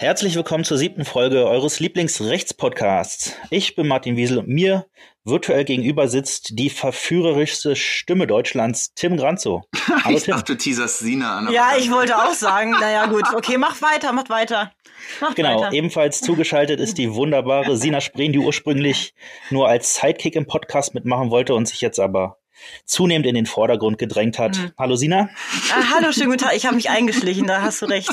[0.00, 3.34] Herzlich willkommen zur siebten Folge eures Lieblingsrechtspodcasts.
[3.50, 4.86] Ich bin Martin Wiesel und mir
[5.24, 9.64] virtuell gegenüber sitzt die verführerischste Stimme Deutschlands, Tim Granzo.
[10.04, 10.32] Hallo, ich Tim.
[10.32, 11.52] dachte, du teaserst Sina an.
[11.52, 14.72] Ja, ich wollte auch sagen, naja gut, okay, mach weiter, mach weiter.
[15.20, 15.74] Mach genau, weiter.
[15.74, 19.12] ebenfalls zugeschaltet ist die wunderbare Sina Spreen, die ursprünglich
[19.50, 22.39] nur als Sidekick im Podcast mitmachen wollte und sich jetzt aber
[22.84, 24.58] zunehmend in den Vordergrund gedrängt hat.
[24.58, 24.72] Mhm.
[24.78, 25.30] Hallo Sina.
[25.72, 26.56] Ah, hallo, schönen guten Tag.
[26.56, 28.10] Ich habe mich eingeschlichen, da hast du recht.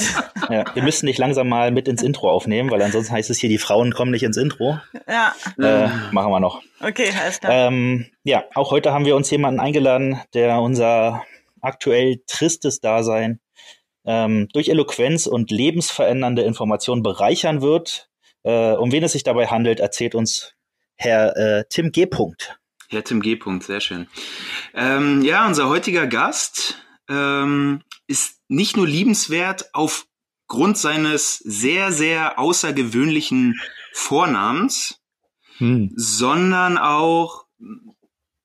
[0.50, 3.49] Ja, wir müssen dich langsam mal mit ins Intro aufnehmen, weil ansonsten heißt es hier,
[3.49, 4.80] die Frauen kommen nicht ins Intro.
[5.08, 5.36] Ja.
[5.60, 6.62] Äh, machen wir noch.
[6.80, 7.52] Okay, alles klar.
[7.68, 11.24] Ähm, ja, auch heute haben wir uns jemanden eingeladen, der unser
[11.62, 13.40] aktuell tristes Dasein
[14.05, 18.10] ähm, durch Eloquenz und lebensverändernde Informationen bereichern wird.
[18.43, 20.54] Äh, um wen es sich dabei handelt, erzählt uns
[20.96, 22.05] Herr äh, Tim G.
[22.05, 22.58] Punkt.
[22.88, 23.35] Herr Tim G.
[23.35, 24.07] Punkt, sehr schön.
[24.74, 33.60] Ähm, ja, unser heutiger Gast ähm, ist nicht nur liebenswert aufgrund seines sehr, sehr außergewöhnlichen
[33.93, 35.02] Vornamens,
[35.58, 35.91] hm.
[35.96, 37.46] sondern auch,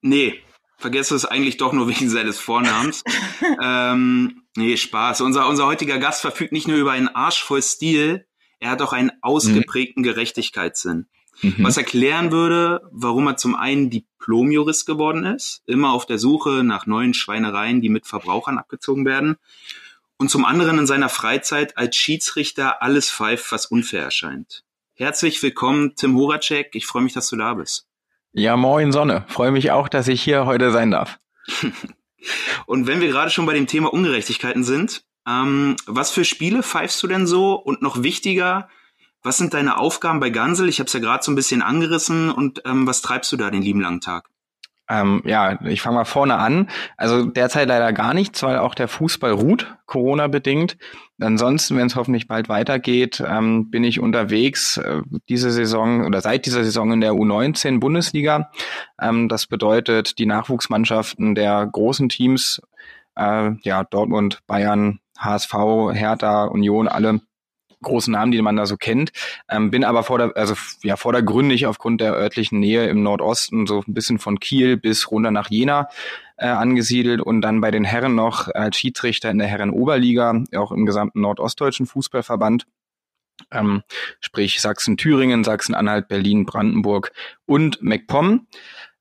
[0.01, 0.43] nee,
[0.77, 3.05] vergesse es eigentlich doch nur wegen seines Vornamens.
[3.63, 5.21] ähm, nee, Spaß.
[5.21, 8.27] Unser, unser heutiger Gast verfügt nicht nur über einen Arsch voll Stil,
[8.59, 11.09] er hat auch einen ausgeprägten Gerechtigkeitssinn.
[11.43, 11.57] Mhm.
[11.59, 16.87] Was erklären würde, warum er zum einen Diplomjurist geworden ist, immer auf der Suche nach
[16.87, 19.37] neuen Schweinereien, die mit Verbrauchern abgezogen werden,
[20.19, 24.63] und zum anderen in seiner Freizeit als Schiedsrichter alles pfeift, was unfair erscheint.
[24.95, 26.71] Herzlich willkommen, Tim Horacek.
[26.75, 27.89] Ich freue mich, dass du da bist.
[28.33, 29.25] Ja, moin Sonne.
[29.29, 31.19] Freue mich auch, dass ich hier heute sein darf.
[32.67, 37.03] und wenn wir gerade schon bei dem Thema Ungerechtigkeiten sind, ähm, was für Spiele pfeifst
[37.03, 37.55] du denn so?
[37.55, 38.69] Und noch wichtiger,
[39.23, 40.69] was sind deine Aufgaben bei Gansel?
[40.69, 42.31] Ich habe es ja gerade so ein bisschen angerissen.
[42.31, 44.29] Und ähm, was treibst du da den lieben langen Tag?
[44.89, 46.69] Ähm, ja, ich fange mal vorne an.
[46.97, 50.77] Also derzeit leider gar nichts, weil auch der Fußball ruht, Corona bedingt.
[51.21, 56.47] Ansonsten, wenn es hoffentlich bald weitergeht, ähm, bin ich unterwegs äh, diese Saison oder seit
[56.47, 58.51] dieser Saison in der U19 Bundesliga.
[59.01, 62.61] Ähm, das bedeutet, die Nachwuchsmannschaften der großen Teams,
[63.15, 65.55] äh, ja Dortmund, Bayern, HSV,
[65.93, 67.21] Hertha, Union, alle
[67.83, 69.13] großen Namen, die man da so kennt.
[69.49, 73.83] Ähm, bin aber vor der, also ja, vordergründig aufgrund der örtlichen Nähe im Nordosten, so
[73.87, 75.89] ein bisschen von Kiel bis runter nach Jena
[76.37, 80.87] äh, angesiedelt und dann bei den Herren noch als Schiedsrichter in der Herren-Oberliga, auch im
[80.87, 82.67] gesamten nordostdeutschen Fußballverband.
[83.51, 83.83] Ähm,
[84.21, 87.13] sprich Sachsen-Thüringen, Sachsen-Anhalt, Berlin, Brandenburg
[87.47, 88.47] und MacPom.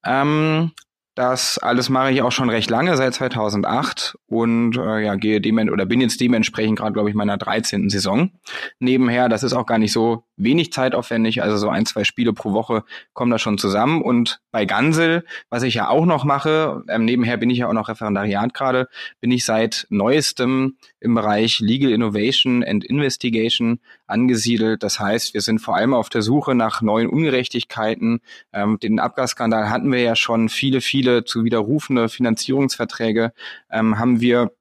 [0.03, 0.71] Ähm,
[1.15, 5.57] das alles mache ich auch schon recht lange, seit 2008 und äh, ja, gehe dem
[5.57, 7.89] oder bin jetzt dementsprechend gerade, glaube ich, meiner 13.
[7.89, 8.31] Saison.
[8.79, 12.53] Nebenher, das ist auch gar nicht so wenig zeitaufwendig, also so ein, zwei Spiele pro
[12.53, 14.01] Woche kommen da schon zusammen.
[14.01, 17.73] Und bei Gansel, was ich ja auch noch mache, ähm, nebenher bin ich ja auch
[17.73, 18.87] noch Referendariat gerade,
[19.19, 24.83] bin ich seit neuestem im Bereich Legal Innovation and Investigation angesiedelt.
[24.83, 28.21] Das heißt, wir sind vor allem auf der Suche nach neuen Ungerechtigkeiten.
[28.53, 33.33] Ähm, den Abgasskandal hatten wir ja schon viele, viele zu widerrufende Finanzierungsverträge
[33.71, 34.51] ähm, haben wir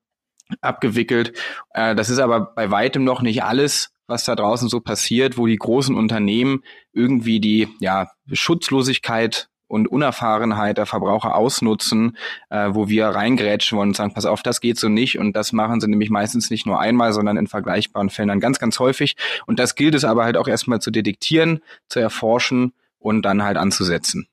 [0.61, 1.33] abgewickelt.
[1.75, 5.47] Äh, das ist aber bei weitem noch nicht alles, was da draußen so passiert, wo
[5.47, 6.63] die großen Unternehmen
[6.93, 12.17] irgendwie die ja, Schutzlosigkeit und Unerfahrenheit der Verbraucher ausnutzen,
[12.49, 15.19] äh, wo wir reingrätschen wollen und sagen, pass auf, das geht so nicht.
[15.19, 18.59] Und das machen sie nämlich meistens nicht nur einmal, sondern in vergleichbaren Fällen dann ganz,
[18.59, 19.17] ganz häufig.
[19.47, 23.57] Und das gilt es aber halt auch erstmal zu detektieren, zu erforschen und dann halt
[23.57, 24.27] anzusetzen.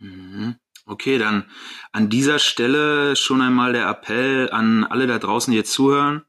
[0.00, 0.56] Mhm.
[0.86, 1.44] Okay, dann
[1.92, 6.24] an dieser Stelle schon einmal der Appell an alle da draußen, die jetzt zuhören.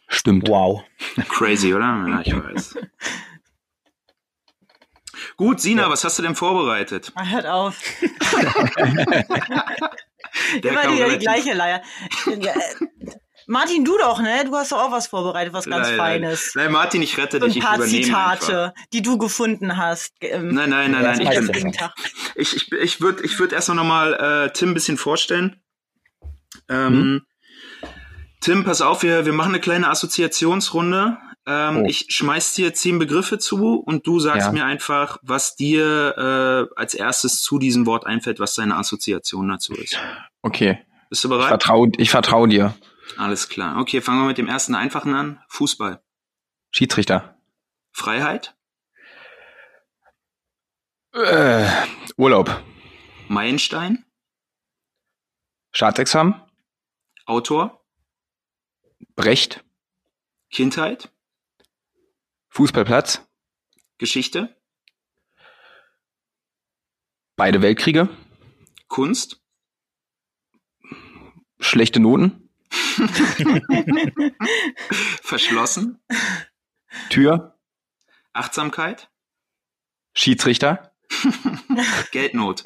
[0.08, 0.48] Stimmt.
[0.48, 0.84] Wow.
[1.30, 2.06] Crazy, oder?
[2.08, 2.78] Ja, ich weiß.
[5.36, 5.90] Gut, Sina, ja.
[5.90, 7.12] was hast du denn vorbereitet?
[7.16, 7.80] Hört auf.
[10.64, 11.82] Immer wieder die gleiche Leier.
[13.50, 14.44] Martin, du doch, ne?
[14.46, 16.52] Du hast doch auch was vorbereitet, was ganz nein, Feines.
[16.56, 17.56] Nein, Martin, ich rette dich.
[17.56, 18.74] Ein paar Zitate, einfach.
[18.92, 20.14] die du gefunden hast.
[20.20, 21.72] Ähm, nein, nein, nein, nein.
[22.36, 25.62] Ich, ich, ich, ich würde ich würd erst noch mal äh, Tim ein bisschen vorstellen.
[26.68, 27.22] Ähm, hm?
[28.42, 31.18] Tim, pass auf, wir, wir machen eine kleine Assoziationsrunde.
[31.48, 31.86] Ähm, oh.
[31.88, 34.52] Ich schmeiß dir zehn Begriffe zu und du sagst ja.
[34.52, 39.74] mir einfach, was dir äh, als erstes zu diesem Wort einfällt, was deine Assoziation dazu
[39.74, 39.98] ist.
[40.42, 40.80] Okay.
[41.10, 41.44] Bist du bereit?
[41.44, 42.76] Ich vertraue ich vertrau dir.
[43.16, 43.80] Alles klar.
[43.80, 45.40] Okay, fangen wir mit dem ersten einfachen an.
[45.48, 46.02] Fußball.
[46.72, 47.38] Schiedsrichter.
[47.94, 48.54] Freiheit.
[51.14, 51.66] Äh,
[52.18, 52.62] Urlaub.
[53.30, 54.04] Meilenstein.
[55.72, 56.36] Staatsexamen.
[57.26, 57.82] Autor.
[59.16, 59.64] Brecht.
[60.52, 61.10] Kindheit.
[62.58, 63.22] Fußballplatz.
[64.00, 64.60] Geschichte.
[67.36, 68.10] Beide Weltkriege.
[68.88, 69.44] Kunst.
[71.60, 72.50] Schlechte Noten.
[75.22, 76.04] Verschlossen.
[77.12, 77.60] Tür.
[78.34, 79.12] Achtsamkeit.
[80.16, 80.96] Schiedsrichter.
[82.12, 82.64] Geldnot.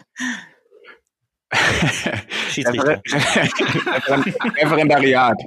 [2.48, 3.02] Schiedsrichter.
[4.56, 5.38] Referendariat.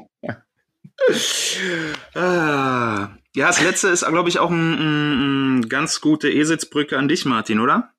[2.15, 3.17] Ah.
[3.37, 7.25] Ja, das letzte ist, glaube ich, auch ein, ein, ein ganz gute Eselsbrücke an dich,
[7.25, 7.91] Martin, oder?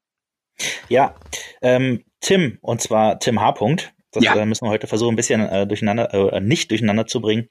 [0.87, 1.15] Ja,
[1.61, 3.51] ähm, Tim, und zwar Tim H.
[3.51, 3.91] -Punkt.
[4.11, 4.33] Das ja.
[4.35, 7.49] äh, müssen wir heute versuchen, ein bisschen äh, durcheinander, äh, nicht durcheinander zu bringen.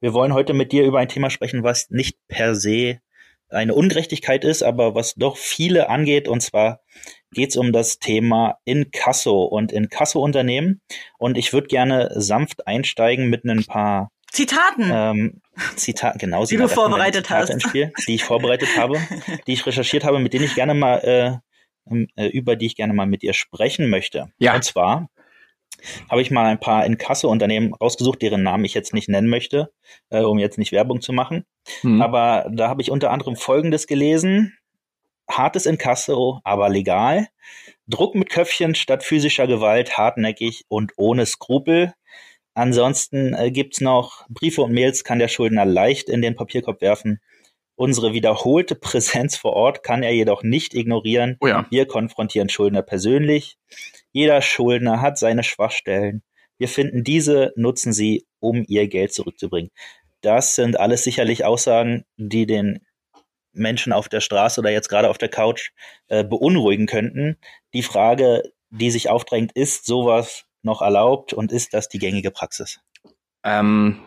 [0.00, 3.00] Wir wollen heute mit dir über ein Thema sprechen, was nicht per se
[3.48, 6.26] eine Ungerechtigkeit ist, aber was doch viele angeht.
[6.26, 6.80] Und zwar
[7.32, 10.80] geht es um das Thema Inkasso und Inkasso-Unternehmen.
[11.18, 14.90] Und ich würde gerne sanft einsteigen mit ein paar Zitaten.
[14.92, 15.40] Ähm,
[15.76, 17.62] Zitat, genau, die du vorbereitet hast.
[17.62, 18.98] Spiel, die ich vorbereitet habe,
[19.46, 21.40] die ich recherchiert habe, mit denen ich gerne mal,
[21.88, 24.30] äh, äh, über die ich gerne mal mit dir sprechen möchte.
[24.38, 24.54] Ja.
[24.54, 25.08] Und zwar
[26.10, 29.72] habe ich mal ein paar Inkasso-Unternehmen rausgesucht, deren Namen ich jetzt nicht nennen möchte,
[30.10, 31.46] äh, um jetzt nicht Werbung zu machen.
[31.80, 32.02] Hm.
[32.02, 34.58] Aber da habe ich unter anderem Folgendes gelesen.
[35.30, 37.28] Hartes Inkasso, aber legal.
[37.88, 41.94] Druck mit Köpfchen statt physischer Gewalt, hartnäckig und ohne Skrupel.
[42.56, 47.20] Ansonsten äh, gibt's noch Briefe und Mails kann der Schuldner leicht in den Papierkorb werfen.
[47.74, 51.36] Unsere wiederholte Präsenz vor Ort kann er jedoch nicht ignorieren.
[51.40, 51.66] Oh ja.
[51.68, 53.58] Wir konfrontieren Schuldner persönlich.
[54.10, 56.22] Jeder Schuldner hat seine Schwachstellen.
[56.56, 59.70] Wir finden diese, nutzen sie, um ihr Geld zurückzubringen.
[60.22, 62.80] Das sind alles sicherlich Aussagen, die den
[63.52, 65.72] Menschen auf der Straße oder jetzt gerade auf der Couch
[66.08, 67.36] äh, beunruhigen könnten.
[67.74, 72.80] Die Frage, die sich aufdrängt, ist sowas noch erlaubt und ist das die gängige Praxis?
[73.42, 74.00] Ähm,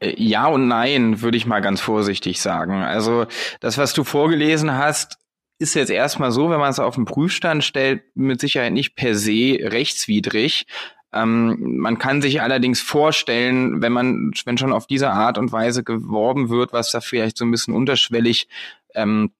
[0.00, 2.82] äh, ja und nein, würde ich mal ganz vorsichtig sagen.
[2.82, 3.26] Also
[3.60, 5.18] das, was du vorgelesen hast,
[5.60, 9.14] ist jetzt erstmal so, wenn man es auf den Prüfstand stellt, mit Sicherheit nicht per
[9.14, 10.66] se rechtswidrig.
[11.12, 15.82] Ähm, man kann sich allerdings vorstellen, wenn man, wenn schon auf diese Art und Weise
[15.82, 18.48] geworben wird, was da vielleicht so ein bisschen unterschwellig
[18.94, 19.32] ähm,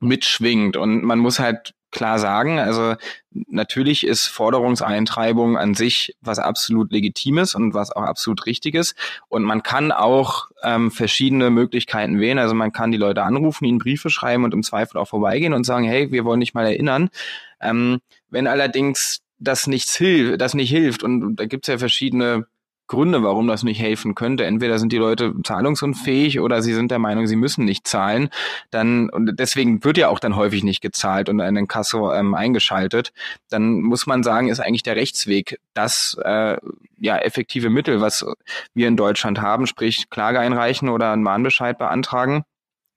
[0.00, 0.76] mitschwingt.
[0.76, 2.58] Und man muss halt klar sagen.
[2.58, 2.96] Also
[3.30, 8.94] natürlich ist Forderungseintreibung an sich was absolut Legitimes und was auch absolut Richtiges.
[9.28, 12.38] Und man kann auch ähm, verschiedene Möglichkeiten wählen.
[12.38, 15.64] Also man kann die Leute anrufen, ihnen Briefe schreiben und im Zweifel auch vorbeigehen und
[15.64, 17.08] sagen, hey, wir wollen dich mal erinnern.
[17.60, 22.46] Ähm, wenn allerdings das nichts hilft, das nicht hilft, und da gibt es ja verschiedene
[22.86, 24.44] Gründe, warum das nicht helfen könnte.
[24.44, 28.28] Entweder sind die Leute zahlungsunfähig oder sie sind der Meinung, sie müssen nicht zahlen.
[28.70, 33.12] Dann und deswegen wird ja auch dann häufig nicht gezahlt und einen Kasso ähm, eingeschaltet.
[33.48, 36.58] Dann muss man sagen, ist eigentlich der Rechtsweg das äh,
[36.98, 38.24] ja effektive Mittel, was
[38.74, 42.44] wir in Deutschland haben, sprich Klage einreichen oder einen Mahnbescheid beantragen.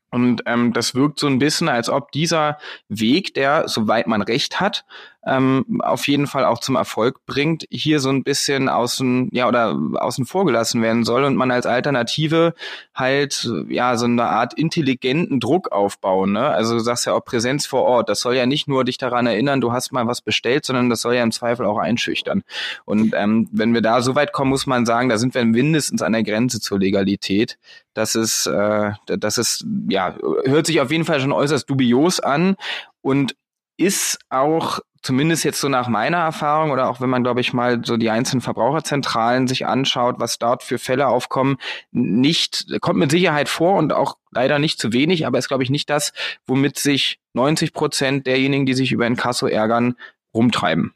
[0.09, 2.57] Und ähm, das wirkt so ein bisschen, als ob dieser
[2.87, 4.85] Weg, der, soweit man Recht hat,
[5.27, 9.77] ähm, auf jeden Fall auch zum Erfolg bringt, hier so ein bisschen außen, ja, oder
[9.95, 12.53] außen vor gelassen werden soll und man als Alternative
[12.95, 16.47] halt, ja, so eine Art intelligenten Druck aufbauen, ne?
[16.47, 18.09] Also du sagst ja auch Präsenz vor Ort.
[18.09, 21.01] Das soll ja nicht nur dich daran erinnern, du hast mal was bestellt, sondern das
[21.01, 22.43] soll ja im Zweifel auch einschüchtern.
[22.85, 26.01] Und ähm, wenn wir da so weit kommen, muss man sagen, da sind wir mindestens
[26.01, 27.57] an der Grenze zur Legalität.
[27.93, 30.15] Das ist, äh, das ist, ja,
[30.45, 32.55] hört sich auf jeden Fall schon äußerst dubios an
[33.01, 33.35] und
[33.77, 37.81] ist auch zumindest jetzt so nach meiner Erfahrung oder auch wenn man, glaube ich, mal
[37.85, 41.57] so die einzelnen Verbraucherzentralen sich anschaut, was dort für Fälle aufkommen,
[41.91, 45.69] nicht, kommt mit Sicherheit vor und auch leider nicht zu wenig, aber ist, glaube ich,
[45.69, 46.11] nicht das,
[46.45, 49.95] womit sich 90 Prozent derjenigen, die sich über ein Kasso ärgern,
[50.33, 50.93] rumtreiben.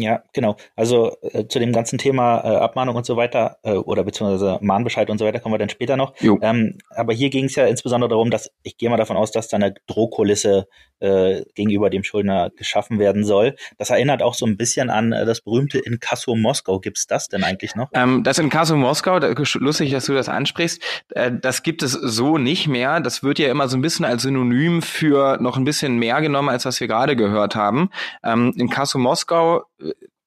[0.00, 0.56] Ja, genau.
[0.76, 5.10] Also äh, zu dem ganzen Thema äh, Abmahnung und so weiter äh, oder beziehungsweise Mahnbescheid
[5.10, 6.14] und so weiter kommen wir dann später noch.
[6.40, 9.48] Ähm, aber hier ging es ja insbesondere darum, dass ich gehe mal davon aus, dass
[9.48, 10.68] da eine Drohkulisse
[11.00, 13.56] äh, gegenüber dem Schuldner geschaffen werden soll.
[13.76, 16.80] Das erinnert auch so ein bisschen an äh, das berühmte Inkasso Moskau.
[16.80, 17.88] Gibt's das denn eigentlich noch?
[17.94, 22.38] Ähm, das Inkasso Moskau, da, lustig, dass du das ansprichst, äh, das gibt es so
[22.38, 23.00] nicht mehr.
[23.00, 26.48] Das wird ja immer so ein bisschen als Synonym für noch ein bisschen mehr genommen,
[26.48, 27.90] als was wir gerade gehört haben.
[28.24, 29.64] Ähm, Inkasso Moskau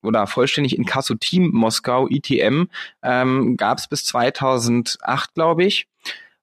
[0.04, 2.66] oder vollständig Inkasso-Team Moskau, ITM,
[3.04, 5.88] ähm, gab es bis 2008, glaube ich.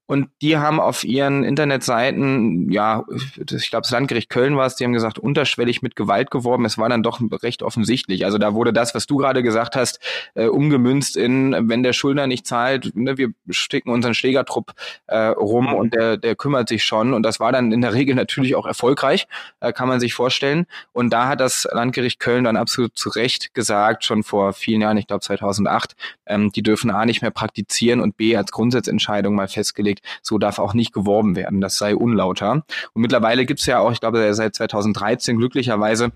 [0.08, 3.04] Und die haben auf ihren Internetseiten, ja,
[3.36, 6.64] ich glaube, das Landgericht Köln war es, die haben gesagt, unterschwellig mit Gewalt geworben.
[6.64, 8.24] Es war dann doch recht offensichtlich.
[8.24, 10.00] Also da wurde das, was du gerade gesagt hast,
[10.34, 14.72] äh, umgemünzt in, wenn der Schuldner nicht zahlt, ne, wir sticken unseren Schlägertrupp
[15.08, 15.74] äh, rum mhm.
[15.74, 17.12] und der, der kümmert sich schon.
[17.12, 19.28] Und das war dann in der Regel natürlich auch erfolgreich,
[19.60, 20.64] äh, kann man sich vorstellen.
[20.92, 24.96] Und da hat das Landgericht Köln dann absolut zu Recht gesagt, schon vor vielen Jahren,
[24.96, 29.48] ich glaube 2008, ähm, die dürfen A nicht mehr praktizieren und B als Grundsatzentscheidung mal
[29.48, 32.64] festgelegt, festgelegt, so darf auch nicht geworben werden, das sei unlauter.
[32.92, 36.12] Und mittlerweile gibt es ja auch, ich glaube, seit 2013 glücklicherweise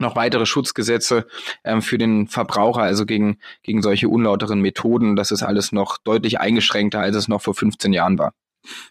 [0.00, 1.26] noch weitere Schutzgesetze
[1.64, 5.16] ähm, für den Verbraucher, also gegen, gegen solche unlauteren Methoden.
[5.16, 8.32] Das ist alles noch deutlich eingeschränkter, als es noch vor 15 Jahren war.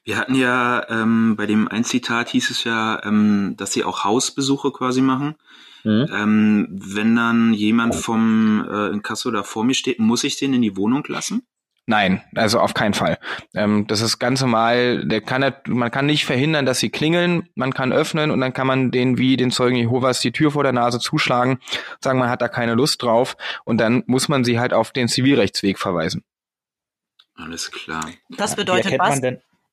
[0.04, 4.04] Wir hatten ja ähm, bei dem ein Zitat hieß es ja, ähm, dass sie auch
[4.04, 5.36] Hausbesuche quasi machen.
[5.84, 6.08] Mhm.
[6.12, 10.62] Ähm, wenn dann jemand vom äh, Inkasso da vor mir steht, muss ich den in
[10.62, 11.44] die Wohnung lassen?
[11.90, 13.18] Nein, also auf keinen Fall.
[13.56, 15.06] Ähm, das ist ganz normal.
[15.06, 17.48] Der kann, man kann nicht verhindern, dass sie klingeln.
[17.56, 20.64] Man kann öffnen und dann kann man den wie den Zeugen Jehovas die Tür vor
[20.64, 21.60] der Nase zuschlagen,
[22.02, 25.08] sagen, man hat da keine Lust drauf und dann muss man sie halt auf den
[25.08, 26.26] Zivilrechtsweg verweisen.
[27.36, 28.06] Alles klar.
[28.30, 29.22] Das bedeutet was?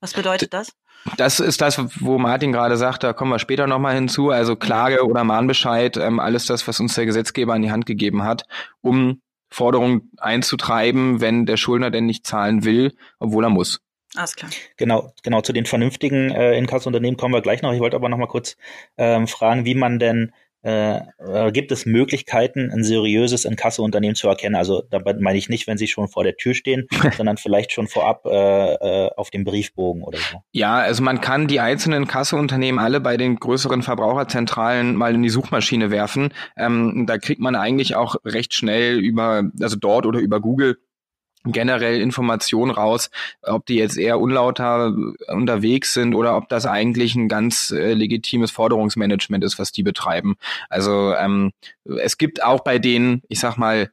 [0.01, 0.73] Was bedeutet das?
[1.17, 4.31] Das ist das, wo Martin gerade sagt, da kommen wir später nochmal hinzu.
[4.31, 8.23] Also Klage oder Mahnbescheid, ähm, alles das, was uns der Gesetzgeber an die Hand gegeben
[8.23, 8.47] hat,
[8.83, 9.21] um
[9.55, 13.81] Forderung einzutreiben, wenn der Schuldner denn nicht zahlen will, obwohl er muss.
[14.17, 14.51] Alles klar.
[14.77, 17.73] Genau, genau, zu den vernünftigen äh, Inkassunternehmen kommen wir gleich noch.
[17.73, 18.57] Ich wollte aber noch mal kurz
[18.97, 20.33] ähm, fragen, wie man denn
[20.65, 24.55] äh, äh, gibt es Möglichkeiten, ein seriöses Inkasso-Unternehmen zu erkennen?
[24.55, 27.87] Also dabei meine ich nicht, wenn sie schon vor der Tür stehen, sondern vielleicht schon
[27.87, 30.39] vorab äh, äh, auf dem Briefbogen oder so.
[30.53, 35.29] Ja, also man kann die einzelnen Inkasso-Unternehmen alle bei den größeren Verbraucherzentralen mal in die
[35.29, 36.33] Suchmaschine werfen.
[36.57, 40.79] Ähm, da kriegt man eigentlich auch recht schnell über, also dort oder über Google
[41.45, 43.11] generell Informationen raus,
[43.43, 44.95] ob die jetzt eher unlauter
[45.29, 50.37] unterwegs sind oder ob das eigentlich ein ganz äh, legitimes Forderungsmanagement ist, was die betreiben.
[50.71, 51.53] Also ähm,
[51.85, 53.91] es gibt auch bei denen, ich sag mal,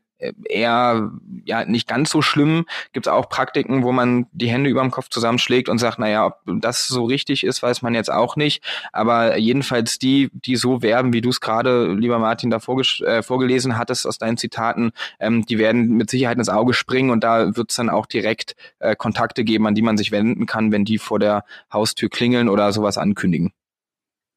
[0.49, 1.11] eher
[1.45, 2.65] ja nicht ganz so schlimm.
[2.93, 6.25] Gibt es auch Praktiken, wo man die Hände über dem Kopf zusammenschlägt und sagt, naja,
[6.27, 8.63] ob das so richtig ist, weiß man jetzt auch nicht.
[8.91, 13.77] Aber jedenfalls die, die so werben, wie du es gerade, lieber Martin, da äh, vorgelesen
[13.77, 17.71] hattest aus deinen Zitaten, ähm, die werden mit Sicherheit ins Auge springen und da wird
[17.71, 20.97] es dann auch direkt äh, Kontakte geben, an die man sich wenden kann, wenn die
[20.97, 23.51] vor der Haustür klingeln oder sowas ankündigen.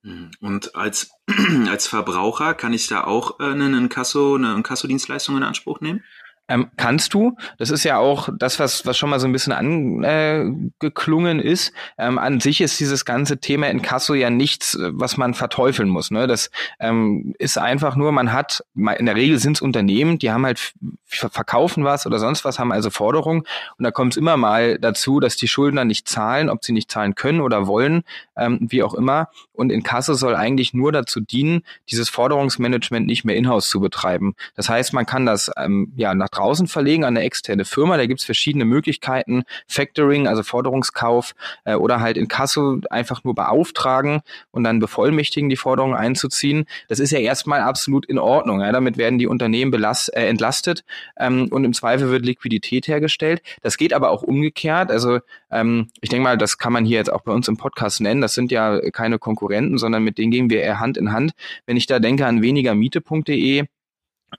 [0.05, 0.31] Mhm.
[0.41, 1.11] Und als,
[1.69, 6.05] als Verbraucher kann ich da auch äh, einen Inkasso, eine Inkasso-Dienstleistung in Anspruch nehmen?
[6.47, 7.37] Ähm, kannst du.
[7.57, 11.73] Das ist ja auch das, was, was schon mal so ein bisschen angeklungen äh, ist.
[11.97, 16.11] Ähm, an sich ist dieses ganze Thema in Kasso ja nichts, was man verteufeln muss.
[16.11, 16.27] Ne?
[16.27, 20.45] Das ähm, ist einfach nur, man hat, in der Regel sind es Unternehmen, die haben
[20.45, 20.75] halt
[21.07, 23.45] verkaufen was oder sonst was, haben also Forderungen.
[23.79, 26.91] Und da kommt es immer mal dazu, dass die Schuldner nicht zahlen, ob sie nicht
[26.91, 28.03] zahlen können oder wollen,
[28.37, 29.29] ähm, wie auch immer.
[29.53, 34.35] Und in Kasso soll eigentlich nur dazu dienen, dieses Forderungsmanagement nicht mehr in-house zu betreiben.
[34.57, 37.97] Das heißt, man kann das ähm, ja nach draußen verlegen an eine externe Firma.
[37.97, 39.45] Da gibt es verschiedene Möglichkeiten.
[39.67, 45.57] Factoring, also Forderungskauf äh, oder halt in Kasso einfach nur beauftragen und dann bevollmächtigen, die
[45.57, 46.67] Forderungen einzuziehen.
[46.89, 48.61] Das ist ja erstmal absolut in Ordnung.
[48.61, 48.73] Ja?
[48.73, 50.85] Damit werden die Unternehmen belast, äh, entlastet
[51.19, 53.43] ähm, und im Zweifel wird Liquidität hergestellt.
[53.63, 54.91] Das geht aber auch umgekehrt.
[54.91, 58.01] Also ähm, ich denke mal, das kann man hier jetzt auch bei uns im Podcast
[58.01, 58.21] nennen.
[58.21, 61.33] Das sind ja keine Konkurrenten, sondern mit denen gehen wir eher Hand in Hand.
[61.67, 63.65] Wenn ich da denke an wenigermiete.de,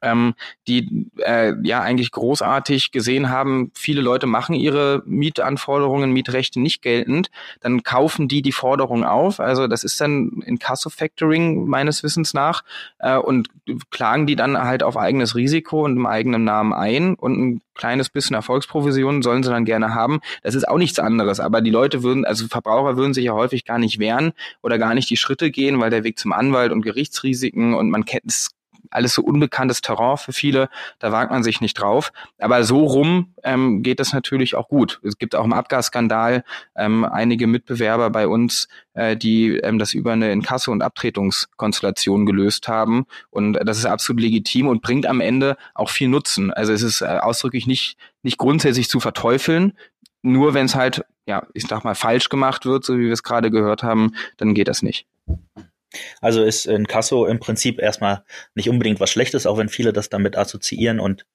[0.01, 0.33] ähm,
[0.67, 7.29] die äh, ja eigentlich großartig gesehen haben, viele Leute machen ihre Mietanforderungen, Mietrechte nicht geltend,
[7.61, 12.33] dann kaufen die die Forderung auf, also das ist dann in Casso Factoring meines Wissens
[12.33, 12.63] nach
[12.99, 13.49] äh, und
[13.89, 17.15] klagen die dann halt auf eigenes Risiko und im eigenen Namen ein.
[17.15, 20.21] Und ein kleines bisschen Erfolgsprovision sollen sie dann gerne haben.
[20.43, 23.65] Das ist auch nichts anderes, aber die Leute würden, also Verbraucher würden sich ja häufig
[23.65, 26.81] gar nicht wehren oder gar nicht die Schritte gehen, weil der Weg zum Anwalt und
[26.81, 28.51] Gerichtsrisiken und man kennt es
[28.95, 32.11] alles so unbekanntes Terrain für viele, da wagt man sich nicht drauf.
[32.39, 34.99] Aber so rum ähm, geht das natürlich auch gut.
[35.03, 36.43] Es gibt auch im Abgasskandal
[36.75, 42.67] ähm, einige Mitbewerber bei uns, äh, die ähm, das über eine Inkasso- und Abtretungskonstellation gelöst
[42.67, 43.05] haben.
[43.29, 46.51] Und das ist absolut legitim und bringt am Ende auch viel Nutzen.
[46.51, 49.73] Also es ist äh, ausdrücklich nicht, nicht grundsätzlich zu verteufeln.
[50.21, 53.23] Nur wenn es halt, ja, ich sag mal, falsch gemacht wird, so wie wir es
[53.23, 55.05] gerade gehört haben, dann geht das nicht.
[56.21, 58.23] Also ist in Kasso im Prinzip erstmal
[58.55, 61.25] nicht unbedingt was Schlechtes, auch wenn viele das damit assoziieren und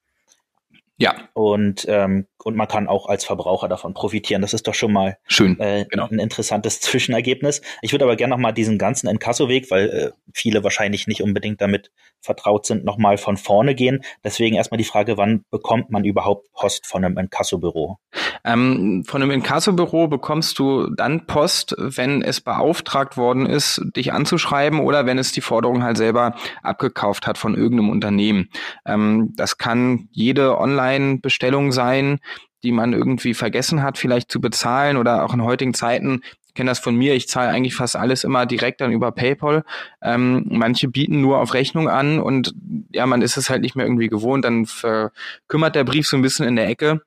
[0.98, 1.28] Ja.
[1.32, 4.42] Und, ähm, und man kann auch als Verbraucher davon profitieren.
[4.42, 6.08] Das ist doch schon mal Schön, äh, genau.
[6.08, 7.62] ein interessantes Zwischenergebnis.
[7.82, 11.60] Ich würde aber gerne noch mal diesen ganzen Inkasso-Weg, weil äh, viele wahrscheinlich nicht unbedingt
[11.60, 14.02] damit vertraut sind, noch mal von vorne gehen.
[14.24, 17.98] Deswegen erstmal die Frage, wann bekommt man überhaupt Post von einem Inkassobüro?
[18.44, 24.80] Ähm, von einem Inkassobüro bekommst du dann Post, wenn es beauftragt worden ist, dich anzuschreiben
[24.80, 28.50] oder wenn es die Forderung halt selber abgekauft hat von irgendeinem Unternehmen.
[28.86, 32.20] Ähm, das kann jede Online-Bestellung sein,
[32.62, 36.68] die man irgendwie vergessen hat, vielleicht zu bezahlen oder auch in heutigen Zeiten ich kenne
[36.72, 39.62] das von mir, ich zahle eigentlich fast alles immer direkt dann über PayPal.
[40.02, 42.52] Ähm, manche bieten nur auf Rechnung an und
[42.92, 46.22] ja, man ist es halt nicht mehr irgendwie gewohnt, dann verkümmert der Brief so ein
[46.22, 47.02] bisschen in der Ecke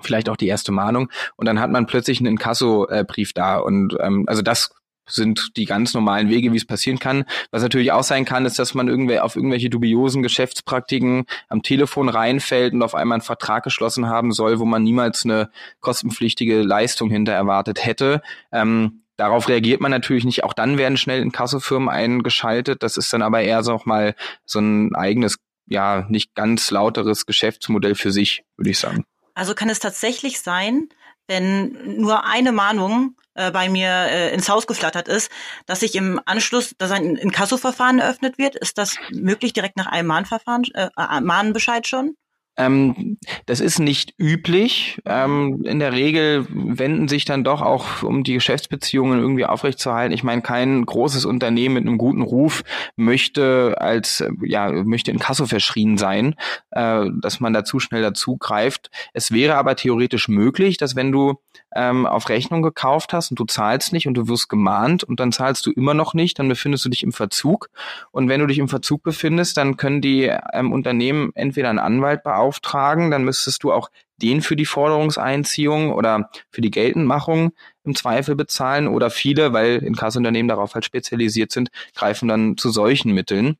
[0.00, 4.24] vielleicht auch die erste Mahnung und dann hat man plötzlich einen Inkasso-Brief da und ähm,
[4.28, 4.75] also das
[5.08, 7.24] sind die ganz normalen Wege, wie es passieren kann.
[7.50, 12.08] Was natürlich auch sein kann, ist, dass man irgendwie auf irgendwelche dubiosen Geschäftspraktiken am Telefon
[12.08, 17.10] reinfällt und auf einmal einen Vertrag geschlossen haben soll, wo man niemals eine kostenpflichtige Leistung
[17.10, 18.22] hinter erwartet hätte.
[18.52, 20.44] Ähm, darauf reagiert man natürlich nicht.
[20.44, 22.82] Auch dann werden schnell Inkassofirmen eingeschaltet.
[22.82, 27.26] Das ist dann aber eher so auch mal so ein eigenes, ja, nicht ganz lauteres
[27.26, 29.04] Geschäftsmodell für sich, würde ich sagen.
[29.34, 30.88] Also kann es tatsächlich sein,
[31.28, 35.30] wenn nur eine Mahnung äh, bei mir äh, ins Haus geflattert ist,
[35.66, 38.56] dass ich im Anschluss, dass ein Inkassoverfahren eröffnet wird.
[38.56, 42.16] Ist das möglich direkt nach einem Mahnverfahren, äh, äh Mahnbescheid schon?
[42.58, 44.98] Ähm, das ist nicht üblich.
[45.04, 50.14] Ähm, in der Regel wenden sich dann doch auch, um die Geschäftsbeziehungen irgendwie aufrechtzuerhalten.
[50.14, 52.62] Ich meine, kein großes Unternehmen mit einem guten Ruf
[52.96, 56.34] möchte als, ja, möchte in Kasso verschrien sein,
[56.70, 58.90] äh, dass man da zu schnell dazu greift.
[59.12, 61.34] Es wäre aber theoretisch möglich, dass wenn du
[61.76, 65.32] ähm, auf Rechnung gekauft hast und du zahlst nicht und du wirst gemahnt und dann
[65.32, 67.68] zahlst du immer noch nicht, dann befindest du dich im Verzug.
[68.10, 72.22] Und wenn du dich im Verzug befindest, dann können die ähm, Unternehmen entweder einen Anwalt
[72.22, 77.52] beauftragen, dann müsstest du auch den für die Forderungseinziehung oder für die Geltendmachung
[77.84, 83.12] im Zweifel bezahlen oder viele, weil Inkassunternehmen darauf halt spezialisiert sind, greifen dann zu solchen
[83.12, 83.58] Mitteln.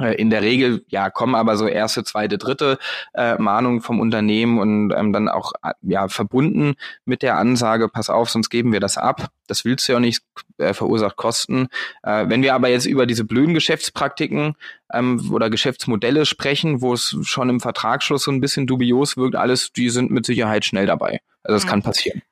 [0.00, 2.78] Äh, in der Regel ja kommen aber so erste, zweite, dritte
[3.14, 8.10] äh, Mahnungen vom Unternehmen und ähm, dann auch äh, ja verbunden mit der Ansage, pass
[8.10, 9.30] auf, sonst geben wir das ab.
[9.46, 10.22] Das willst du ja nicht,
[10.58, 11.68] äh, verursacht Kosten.
[12.02, 14.54] Äh, wenn wir aber jetzt über diese blöden Geschäftspraktiken
[14.92, 19.72] ähm, oder Geschäftsmodelle sprechen, wo es schon im Vertragsschluss so ein bisschen dubios wirkt, alles,
[19.72, 21.20] die sind mit Sicherheit schnell dabei.
[21.42, 21.68] Also das mhm.
[21.68, 22.22] kann passieren.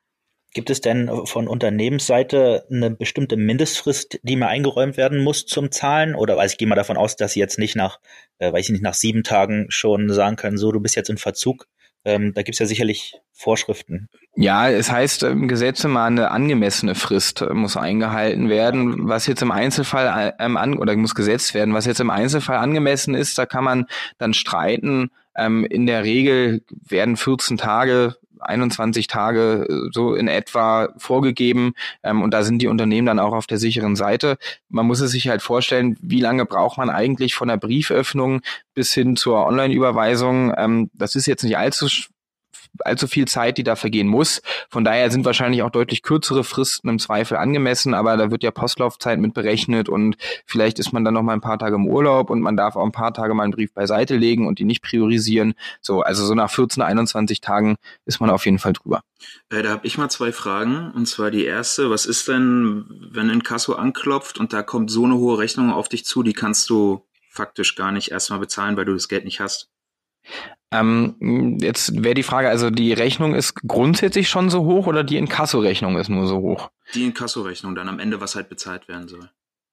[0.53, 6.15] Gibt es denn von Unternehmensseite eine bestimmte Mindestfrist, die mir eingeräumt werden muss zum Zahlen?
[6.15, 7.99] Oder weiß ich gehe mal davon aus, dass Sie jetzt nicht nach,
[8.39, 11.17] äh, weiß ich nicht, nach sieben Tagen schon sagen können, so, du bist jetzt in
[11.17, 11.67] Verzug.
[12.05, 14.07] Ähm, da gibt es ja sicherlich Vorschriften.
[14.35, 19.41] Ja, es heißt im Gesetz immer eine angemessene Frist äh, muss eingehalten werden, was jetzt
[19.41, 23.45] im Einzelfall ähm, an, oder muss gesetzt werden, was jetzt im Einzelfall angemessen ist, da
[23.45, 23.85] kann man
[24.17, 25.11] dann streiten.
[25.35, 31.73] Ähm, in der Regel werden 14 Tage 21 Tage äh, so in etwa vorgegeben
[32.03, 34.37] ähm, und da sind die Unternehmen dann auch auf der sicheren Seite.
[34.69, 38.41] Man muss es sich halt vorstellen, wie lange braucht man eigentlich von der Brieföffnung
[38.73, 40.53] bis hin zur Online-Überweisung.
[40.57, 41.87] Ähm, das ist jetzt nicht allzu
[42.79, 44.41] allzu viel Zeit, die da vergehen muss.
[44.69, 48.51] Von daher sind wahrscheinlich auch deutlich kürzere Fristen im Zweifel angemessen, aber da wird ja
[48.51, 52.29] Postlaufzeit mit berechnet und vielleicht ist man dann noch mal ein paar Tage im Urlaub
[52.29, 54.81] und man darf auch ein paar Tage mal einen Brief beiseite legen und die nicht
[54.81, 55.53] priorisieren.
[55.81, 59.01] So, also so nach 14, 21 Tagen ist man auf jeden Fall drüber.
[59.49, 60.91] Äh, da habe ich mal zwei Fragen.
[60.91, 65.05] Und zwar die erste, was ist denn, wenn ein Kasso anklopft und da kommt so
[65.05, 68.85] eine hohe Rechnung auf dich zu, die kannst du faktisch gar nicht erstmal bezahlen, weil
[68.85, 69.69] du das Geld nicht hast?
[70.71, 75.17] Ähm, jetzt wäre die Frage, also die Rechnung ist grundsätzlich schon so hoch oder die
[75.17, 76.69] Inkasso-Rechnung ist nur so hoch?
[76.93, 79.29] Die Inkasso-Rechnung dann am Ende, was halt bezahlt werden soll.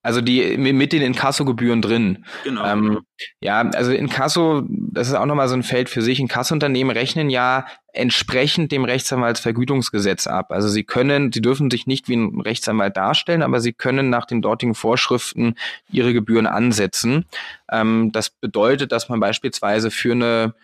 [0.07, 2.25] Also die mit den Inkasso-Gebühren drin.
[2.45, 3.01] Genau, ähm, genau.
[3.41, 6.21] Ja, also Inkasso, das ist auch nochmal so ein Feld für sich.
[6.21, 10.53] Inkassounternehmen rechnen ja entsprechend dem Rechtsanwaltsvergütungsgesetz ab.
[10.53, 14.27] Also sie können, sie dürfen sich nicht wie ein Rechtsanwalt darstellen, aber sie können nach
[14.27, 15.57] den dortigen Vorschriften
[15.91, 17.25] ihre Gebühren ansetzen.
[17.69, 20.55] Ähm, das bedeutet, dass man beispielsweise für eine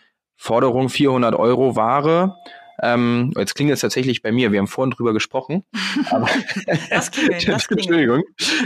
[0.42, 2.34] Forderung 400 Euro Ware
[2.82, 5.64] ähm, jetzt klingt es tatsächlich bei mir, wir haben vorhin drüber gesprochen.
[6.10, 6.28] Aber
[6.90, 8.24] das das Entschuldigung.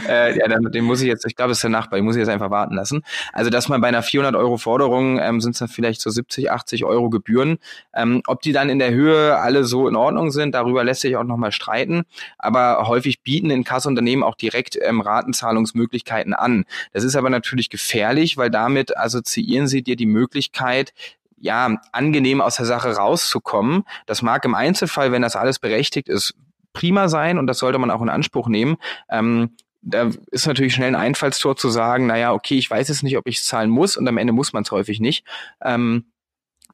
[0.08, 2.20] Äh, ja, den muss ich jetzt, ich glaube, es ist der Nachbar, den muss ich
[2.20, 3.02] jetzt einfach warten lassen.
[3.32, 6.50] Also, dass man bei einer 400 Euro Forderung ähm, sind es dann vielleicht so 70,
[6.50, 7.58] 80 Euro Gebühren.
[7.94, 11.16] Ähm, ob die dann in der Höhe alle so in Ordnung sind, darüber lässt sich
[11.16, 12.04] auch nochmal streiten.
[12.38, 16.64] Aber häufig bieten in Kassunternehmen auch direkt ähm, Ratenzahlungsmöglichkeiten an.
[16.92, 20.92] Das ist aber natürlich gefährlich, weil damit assoziieren sie dir die Möglichkeit,
[21.38, 23.84] ja, angenehm aus der Sache rauszukommen.
[24.06, 26.34] Das mag im Einzelfall, wenn das alles berechtigt ist,
[26.72, 28.76] prima sein und das sollte man auch in Anspruch nehmen.
[29.10, 29.50] Ähm,
[29.82, 33.26] da ist natürlich schnell ein Einfallstor zu sagen, naja, okay, ich weiß jetzt nicht, ob
[33.28, 35.24] ich es zahlen muss und am Ende muss man es häufig nicht.
[35.62, 36.06] Ähm,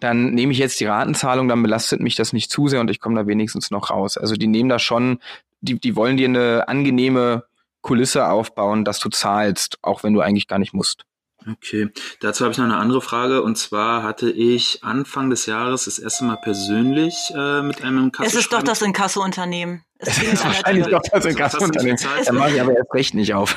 [0.01, 3.01] dann nehme ich jetzt die Ratenzahlung, dann belastet mich das nicht zu sehr und ich
[3.01, 4.17] komme da wenigstens noch raus.
[4.17, 5.19] Also die nehmen da schon,
[5.61, 7.45] die, die wollen dir eine angenehme
[7.83, 11.05] Kulisse aufbauen, dass du zahlst, auch wenn du eigentlich gar nicht musst.
[11.51, 11.89] Okay,
[12.21, 15.99] dazu habe ich noch eine andere Frage und zwar hatte ich Anfang des Jahres das
[15.99, 18.29] erste Mal persönlich äh, mit einem Inkasso.
[18.29, 19.85] Es ist doch das Inkasso-Unternehmen.
[19.99, 21.99] Es ist wahrscheinlich doch das Inkasso-Unternehmen.
[22.25, 23.57] Dann mache ich aber erst recht nicht auf.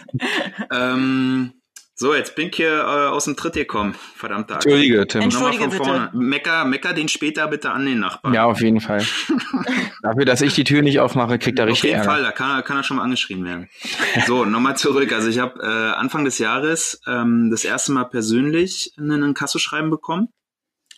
[0.70, 1.52] ähm,
[1.94, 3.94] so, jetzt bin ich hier äh, aus dem Tritt gekommen.
[4.16, 4.66] Verdammte Axt.
[4.66, 5.22] Entschuldige, Tim.
[5.22, 5.76] Entschuldige, bitte.
[5.76, 6.10] Vorne.
[6.14, 8.32] Mecker, mecker den später bitte an den Nachbarn.
[8.32, 9.04] Ja, auf jeden Fall.
[10.02, 12.10] Dafür, dass ich die Tür nicht aufmache, kriegt er richtig Ärger.
[12.10, 13.68] Auf jeden Fall, da kann, kann er schon mal angeschrien werden.
[14.26, 15.12] So, nochmal zurück.
[15.12, 20.28] Also ich habe äh, Anfang des Jahres ähm, das erste Mal persönlich einen Kassoschreiben bekommen.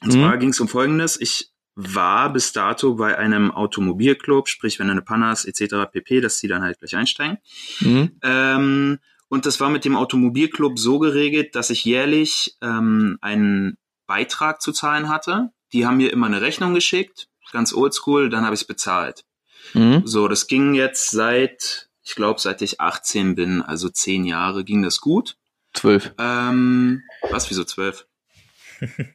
[0.03, 0.41] Und zwar mhm.
[0.41, 1.21] ging es um Folgendes.
[1.21, 5.91] Ich war bis dato bei einem Automobilclub, sprich wenn du eine Panne hast etc.
[5.91, 7.39] pp, dass die dann halt gleich einsteigen.
[7.81, 8.13] Mhm.
[8.23, 8.99] Ähm,
[9.35, 14.71] und das war mit dem Automobilclub so geregelt, dass ich jährlich ähm, einen Beitrag zu
[14.71, 15.51] zahlen hatte.
[15.73, 19.25] Die haben mir immer eine Rechnung geschickt, ganz oldschool, dann habe ich es bezahlt.
[19.73, 20.03] Mhm.
[20.05, 24.85] So, das ging jetzt seit, ich glaube, seit ich 18 bin, also zehn Jahre, ging
[24.85, 25.37] das gut.
[25.73, 26.15] Zwölf.
[26.17, 28.07] Ähm, was, wieso zwölf?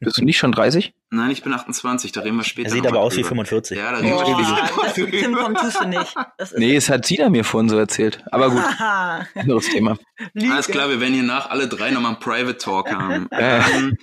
[0.01, 0.93] Bist du nicht schon 30?
[1.11, 2.69] Nein, ich bin 28, da reden wir später.
[2.69, 3.75] Er sieht aber aus wie 45.
[3.77, 5.11] Ja, da reden wir später.
[5.11, 6.15] Tim kommt tust du nicht.
[6.55, 8.23] nee, es hat Sina mir vorhin so erzählt.
[8.31, 8.63] Aber gut,
[9.35, 9.97] anderes Thema.
[10.33, 10.53] Lüge.
[10.53, 13.27] Alles klar, wir werden hier nach alle drei nochmal einen Private Talk haben.
[13.31, 13.97] ähm,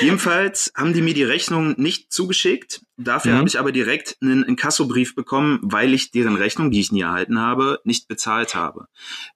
[0.00, 2.82] jedenfalls haben die mir die Rechnung nicht zugeschickt.
[2.98, 3.38] Dafür mhm.
[3.38, 7.40] habe ich aber direkt einen Inkassobrief bekommen, weil ich deren Rechnung, die ich nie erhalten
[7.40, 8.86] habe, nicht bezahlt habe.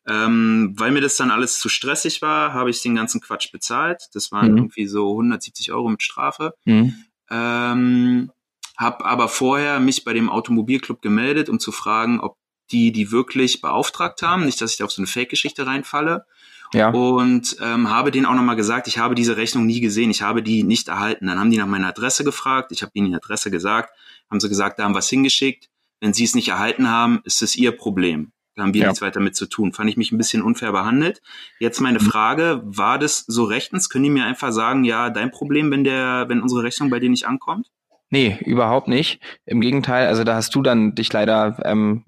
[0.07, 4.09] Ähm, weil mir das dann alles zu stressig war, habe ich den ganzen Quatsch bezahlt.
[4.14, 4.59] Das waren mhm.
[4.59, 6.55] irgendwie so 170 Euro mit Strafe.
[6.64, 7.00] Mhm.
[7.31, 8.31] Ähm,
[8.77, 12.37] habe aber vorher mich bei dem Automobilclub gemeldet, um zu fragen, ob
[12.71, 16.25] die die wirklich beauftragt haben, nicht, dass ich da auf so eine Fake-Geschichte reinfalle.
[16.73, 16.90] Ja.
[16.90, 20.43] Und ähm, habe denen auch nochmal gesagt, ich habe diese Rechnung nie gesehen, ich habe
[20.43, 21.27] die nicht erhalten.
[21.27, 23.93] Dann haben die nach meiner Adresse gefragt, ich habe ihnen die Adresse gesagt,
[24.31, 25.69] haben sie gesagt, da haben was hingeschickt.
[26.01, 28.33] Wenn sie es nicht erhalten haben, ist es ihr Problem.
[28.61, 28.88] Haben wir ja.
[28.88, 29.73] nichts weiter mit zu tun.
[29.73, 31.23] Fand ich mich ein bisschen unfair behandelt.
[31.59, 32.05] Jetzt meine mhm.
[32.05, 33.88] Frage, war das so rechtens?
[33.88, 37.11] Können die mir einfach sagen, ja, dein Problem, wenn der, wenn unsere Rechnung bei dir
[37.11, 37.70] nicht ankommt?
[38.11, 39.20] Nee, überhaupt nicht.
[39.46, 42.05] Im Gegenteil, also da hast du dann dich leider ähm,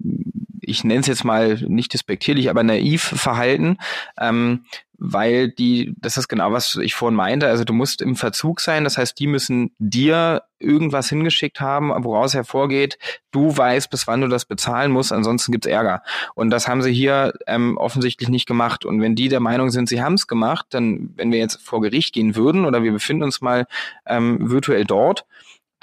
[0.65, 3.77] ich nenne es jetzt mal nicht despektierlich, aber naiv verhalten,
[4.19, 4.65] ähm,
[4.97, 8.85] weil die, das ist genau, was ich vorhin meinte, also du musst im Verzug sein,
[8.85, 12.97] das heißt, die müssen dir irgendwas hingeschickt haben, woraus hervorgeht,
[13.31, 16.03] du weißt, bis wann du das bezahlen musst, ansonsten gibt's Ärger.
[16.35, 18.85] Und das haben sie hier ähm, offensichtlich nicht gemacht.
[18.85, 22.13] Und wenn die der Meinung sind, sie haben's gemacht, dann, wenn wir jetzt vor Gericht
[22.13, 23.67] gehen würden oder wir befinden uns mal
[24.05, 25.25] ähm, virtuell dort,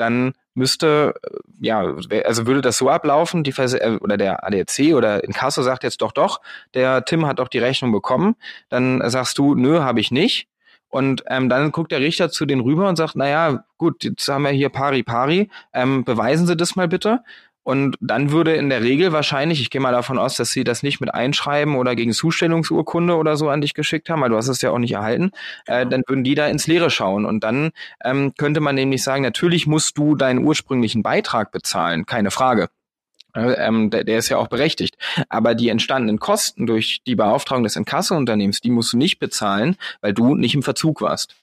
[0.01, 1.81] dann müsste, äh, ja,
[2.25, 6.03] also würde das so ablaufen, die Vers äh, oder der ADAC oder Inkasso sagt jetzt
[6.03, 6.41] doch, doch,
[6.75, 8.37] der Tim hat doch die Rechnung bekommen,
[8.69, 10.49] dann sagst du, nö, habe ich nicht.
[10.89, 14.43] Und ähm, dann guckt der Richter zu denen rüber und sagt, naja, gut, jetzt haben
[14.43, 17.21] wir hier pari pari, ähm, beweisen Sie das mal bitte.
[17.63, 20.83] Und dann würde in der Regel wahrscheinlich, ich gehe mal davon aus, dass sie das
[20.83, 24.49] nicht mit Einschreiben oder gegen Zustellungsurkunde oder so an dich geschickt haben, weil du hast
[24.49, 25.31] es ja auch nicht erhalten,
[25.67, 25.91] äh, genau.
[25.91, 27.27] dann würden die da ins Leere schauen.
[27.27, 27.71] Und dann
[28.03, 32.71] ähm, könnte man nämlich sagen, natürlich musst du deinen ursprünglichen Beitrag bezahlen, keine Frage.
[33.35, 34.97] Äh, ähm, der, der ist ja auch berechtigt.
[35.29, 40.15] Aber die entstandenen Kosten durch die Beauftragung des Inkassounternehmens, die musst du nicht bezahlen, weil
[40.15, 41.37] du nicht im Verzug warst.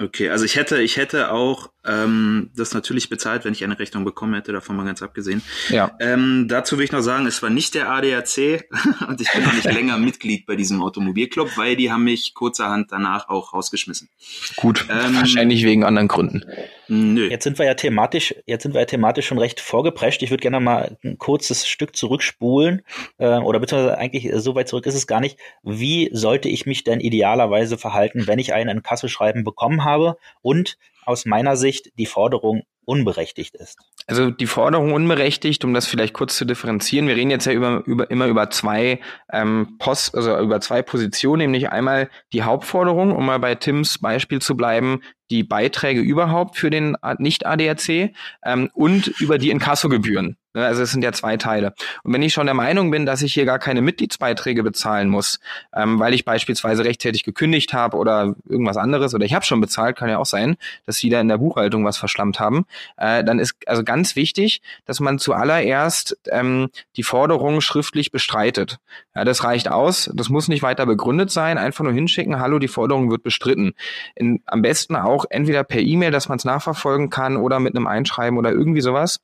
[0.00, 4.04] Okay, also ich hätte, ich hätte auch ähm, das natürlich bezahlt, wenn ich eine Rechnung
[4.04, 5.42] bekommen hätte, davon mal ganz abgesehen.
[5.68, 5.92] Ja.
[6.00, 8.64] Ähm, dazu will ich noch sagen, es war nicht der ADAC
[9.08, 12.92] und ich bin noch nicht länger Mitglied bei diesem Automobilclub, weil die haben mich kurzerhand
[12.92, 14.08] danach auch rausgeschmissen.
[14.56, 16.44] Gut, ähm, wahrscheinlich wegen anderen Gründen.
[16.88, 17.28] Nö.
[17.30, 20.22] Jetzt sind wir ja thematisch, jetzt sind wir ja thematisch schon recht vorgeprescht.
[20.22, 22.82] Ich würde gerne mal ein kurzes Stück zurückspulen,
[23.18, 25.38] äh, oder beziehungsweise eigentlich so weit zurück ist es gar nicht.
[25.62, 31.26] Wie sollte ich mich denn idealerweise verhalten, wenn ich ein Inkassoschreiben bekommen habe und aus
[31.26, 33.78] meiner Sicht die Forderung unberechtigt ist?
[34.06, 37.08] Also die Forderung unberechtigt, um das vielleicht kurz zu differenzieren.
[37.08, 39.00] Wir reden jetzt ja über, über, immer über zwei
[39.32, 44.40] ähm, Post, also über zwei Positionen, nämlich einmal die Hauptforderung, um mal bei Tims Beispiel
[44.40, 48.12] zu bleiben, die Beiträge überhaupt für den Nicht-ADAC
[48.44, 50.36] ähm, und über die Inkassogebühren.
[50.56, 51.74] Ne, also es sind ja zwei Teile.
[52.04, 55.40] Und wenn ich schon der Meinung bin, dass ich hier gar keine Mitgliedsbeiträge bezahlen muss,
[55.74, 59.96] ähm, weil ich beispielsweise rechtzeitig gekündigt habe oder irgendwas anderes oder ich habe schon bezahlt,
[59.96, 60.56] kann ja auch sein,
[60.86, 64.62] dass sie da in der Buchhaltung was verschlammt haben, äh, dann ist also ganz wichtig,
[64.84, 68.78] dass man zuallererst ähm, die Forderung schriftlich bestreitet.
[69.16, 70.08] Ja, das reicht aus.
[70.14, 71.58] Das muss nicht weiter begründet sein.
[71.58, 73.74] Einfach nur hinschicken, hallo, die Forderung wird bestritten.
[74.14, 77.86] In, am besten auch entweder per E-Mail, dass man es nachverfolgen kann oder mit einem
[77.86, 79.20] Einschreiben oder irgendwie sowas.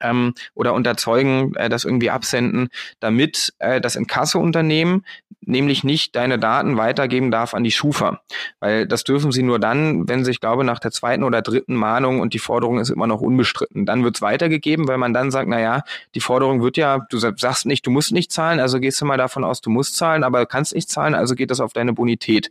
[0.00, 2.68] ähm, oder unter Zeugen äh, das irgendwie absenden,
[3.00, 5.04] damit äh, das Inkasso-Unternehmen
[5.42, 8.20] nämlich nicht deine Daten weitergeben darf an die Schufa.
[8.60, 11.74] Weil das dürfen sie nur dann, wenn sie, ich glaube, nach der zweiten oder dritten
[11.74, 13.86] Mahnung und die Forderung ist immer noch unbestritten.
[13.86, 15.82] Dann wird's weitergegeben, weil man dann sagt, na ja,
[16.14, 19.16] die Forderung wird ja, du sagst nicht, du musst nicht zahlen, also gehst du mal
[19.16, 22.50] davon aus, du musst zahlen, aber kannst nicht zahlen, also geht das auf deine Bonität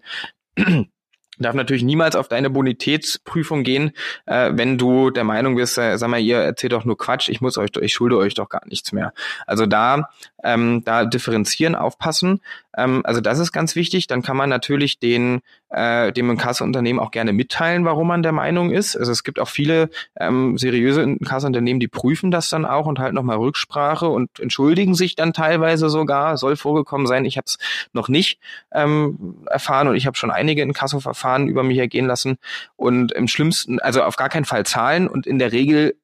[1.40, 3.92] darf natürlich niemals auf deine Bonitätsprüfung gehen,
[4.26, 7.42] äh, wenn du der Meinung bist, äh, sag mal, ihr erzählt doch nur Quatsch, ich
[7.42, 9.14] muss euch, ich schulde euch doch gar nichts mehr.
[9.48, 10.10] Also da,
[10.44, 12.42] ähm, da differenzieren, aufpassen.
[12.78, 14.08] Ähm, also das ist ganz wichtig.
[14.08, 18.72] Dann kann man natürlich den, äh, dem Inkasseunternehmen auch gerne mitteilen, warum man der Meinung
[18.72, 18.96] ist.
[18.96, 23.16] Also es gibt auch viele ähm, seriöse Inkasseunternehmen, die prüfen das dann auch und halten
[23.16, 26.38] nochmal Rücksprache und entschuldigen sich dann teilweise sogar.
[26.38, 27.26] Soll vorgekommen sein.
[27.26, 27.58] Ich habe es
[27.94, 28.40] noch nicht
[28.74, 32.38] ähm, erfahren und ich habe schon einige Inkassoverfahren über mich ergehen lassen
[32.76, 35.96] und im schlimmsten, also auf gar keinen Fall zahlen und in der Regel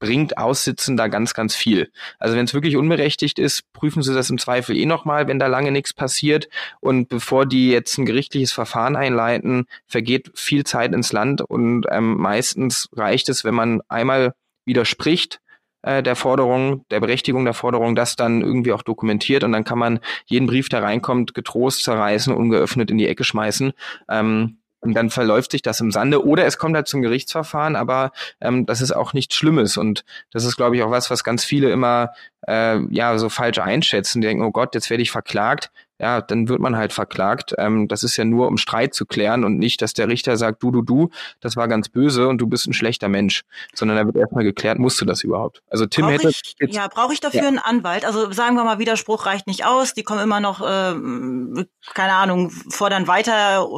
[0.00, 1.92] bringt Aussitzen da ganz, ganz viel.
[2.18, 5.46] Also wenn es wirklich unberechtigt ist, prüfen Sie das im Zweifel eh nochmal, wenn da
[5.46, 6.48] lange nichts passiert.
[6.80, 12.16] Und bevor die jetzt ein gerichtliches Verfahren einleiten, vergeht viel Zeit ins Land und ähm,
[12.16, 14.34] meistens reicht es, wenn man einmal
[14.64, 15.40] widerspricht,
[15.82, 19.78] äh, der Forderung, der Berechtigung der Forderung, das dann irgendwie auch dokumentiert und dann kann
[19.78, 23.72] man jeden Brief, der reinkommt, getrost zerreißen, ungeöffnet in die Ecke schmeißen.
[24.08, 28.12] Ähm, und dann verläuft sich das im Sande oder es kommt halt zum Gerichtsverfahren, aber
[28.40, 31.44] ähm, das ist auch nichts Schlimmes und das ist, glaube ich, auch was, was ganz
[31.44, 32.10] viele immer
[32.46, 34.20] äh, ja so falsch einschätzen.
[34.20, 35.70] Die denken, oh Gott, jetzt werde ich verklagt.
[35.98, 37.54] Ja, dann wird man halt verklagt.
[37.58, 40.62] Ähm, das ist ja nur, um Streit zu klären und nicht, dass der Richter sagt,
[40.62, 43.42] du, du, du, das war ganz böse und du bist ein schlechter Mensch,
[43.74, 45.62] sondern da wird erstmal geklärt, musst du das überhaupt?
[45.68, 47.48] Also Tim brauch hätte ich, ja, brauche ich dafür ja.
[47.48, 48.06] einen Anwalt?
[48.06, 49.92] Also sagen wir mal, Widerspruch reicht nicht aus.
[49.92, 53.68] Die kommen immer noch, äh, keine Ahnung, fordern weiter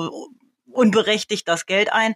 [0.72, 2.14] unberechtigt das Geld ein.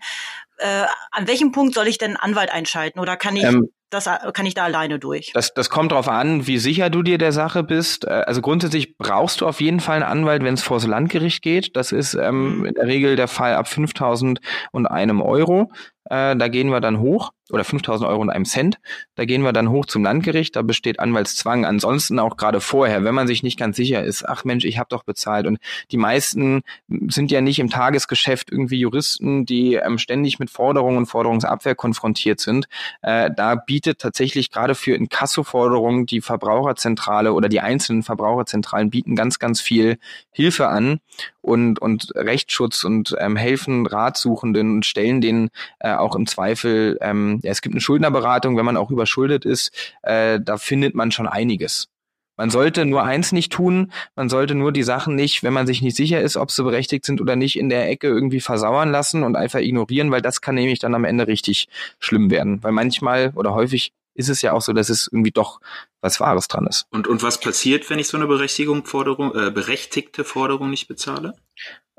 [0.59, 4.07] Äh, an welchem Punkt soll ich denn einen Anwalt einschalten oder kann ich ähm, das
[4.33, 5.31] kann ich da alleine durch?
[5.33, 8.05] Das, das kommt darauf an, wie sicher du dir der Sache bist.
[8.05, 11.43] Äh, also grundsätzlich brauchst du auf jeden Fall einen Anwalt, wenn es vor das Landgericht
[11.43, 11.77] geht.
[11.77, 12.65] Das ist ähm, mhm.
[12.67, 14.39] in der Regel der Fall ab 5.000
[14.73, 15.71] und einem Euro.
[16.11, 18.79] Äh, da gehen wir dann hoch oder 5000 Euro und einem Cent.
[19.15, 21.65] Da gehen wir dann hoch zum Landgericht, da besteht Anwaltszwang.
[21.65, 24.89] Ansonsten auch gerade vorher, wenn man sich nicht ganz sicher ist, ach Mensch, ich habe
[24.91, 25.47] doch bezahlt.
[25.47, 25.59] Und
[25.91, 26.63] die meisten
[27.09, 32.41] sind ja nicht im Tagesgeschäft irgendwie Juristen, die ähm, ständig mit Forderungen und Forderungsabwehr konfrontiert
[32.41, 32.67] sind.
[33.03, 39.39] Äh, da bietet tatsächlich gerade für Inkasso-Forderungen die Verbraucherzentrale oder die einzelnen Verbraucherzentralen bieten ganz,
[39.39, 39.99] ganz viel
[40.33, 41.01] Hilfe an
[41.47, 47.41] und, und Rechtsschutz und ähm, helfen Ratsuchenden und stellen denen äh, auch im Zweifel ähm,
[47.43, 49.71] ja, es gibt eine Schuldnerberatung, wenn man auch überschuldet ist,
[50.03, 51.89] äh, da findet man schon einiges.
[52.37, 55.81] Man sollte nur eins nicht tun, man sollte nur die Sachen nicht, wenn man sich
[55.81, 59.23] nicht sicher ist, ob sie berechtigt sind oder nicht, in der Ecke irgendwie versauern lassen
[59.23, 62.63] und einfach ignorieren, weil das kann nämlich dann am Ende richtig schlimm werden.
[62.63, 65.61] Weil manchmal oder häufig ist es ja auch so, dass es irgendwie doch
[66.01, 66.87] was Wahres dran ist.
[66.91, 71.35] Und, und was passiert, wenn ich so eine Berechtigung, Forderung, äh, berechtigte Forderung nicht bezahle?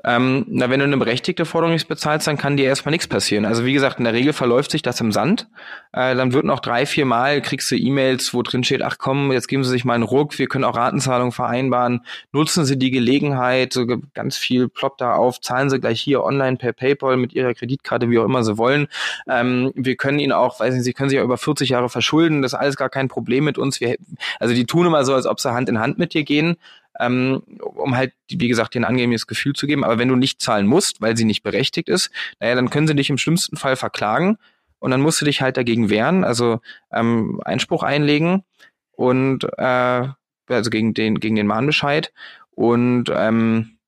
[0.04, 3.44] Ähm, na, wenn du eine berechtigte Forderung nicht bezahlst, dann kann dir erstmal nichts passieren.
[3.44, 5.48] Also wie gesagt, in der Regel verläuft sich das im Sand.
[5.92, 9.32] Äh, dann wird noch drei, vier Mal kriegst du E-Mails, wo drin steht, ach komm,
[9.32, 12.04] jetzt geben Sie sich mal einen Ruck, wir können auch Ratenzahlungen vereinbaren.
[12.30, 16.58] Nutzen Sie die Gelegenheit, so ganz viel ploppt da auf, zahlen Sie gleich hier online
[16.58, 18.86] per PayPal mit Ihrer Kreditkarte, wie auch immer Sie wollen.
[19.28, 22.40] Ähm, wir können Ihnen auch, weiß nicht, Sie können sich ja über 40 Jahre verschulden,
[22.42, 23.80] das ist alles gar kein Problem mit uns.
[23.80, 23.96] Wir,
[24.38, 26.56] also die tun immer so, als ob sie Hand in Hand mit dir gehen
[26.98, 29.84] ähm, um halt, wie gesagt, dir ein angenehmes Gefühl zu geben.
[29.84, 32.94] Aber wenn du nicht zahlen musst, weil sie nicht berechtigt ist, naja, dann können sie
[32.94, 34.38] dich im schlimmsten Fall verklagen
[34.78, 36.60] und dann musst du dich halt dagegen wehren, also
[36.92, 38.44] ähm, Einspruch einlegen
[38.92, 40.08] und äh,
[40.48, 42.12] also gegen den, gegen den Mahnbescheid
[42.50, 43.78] und ähm,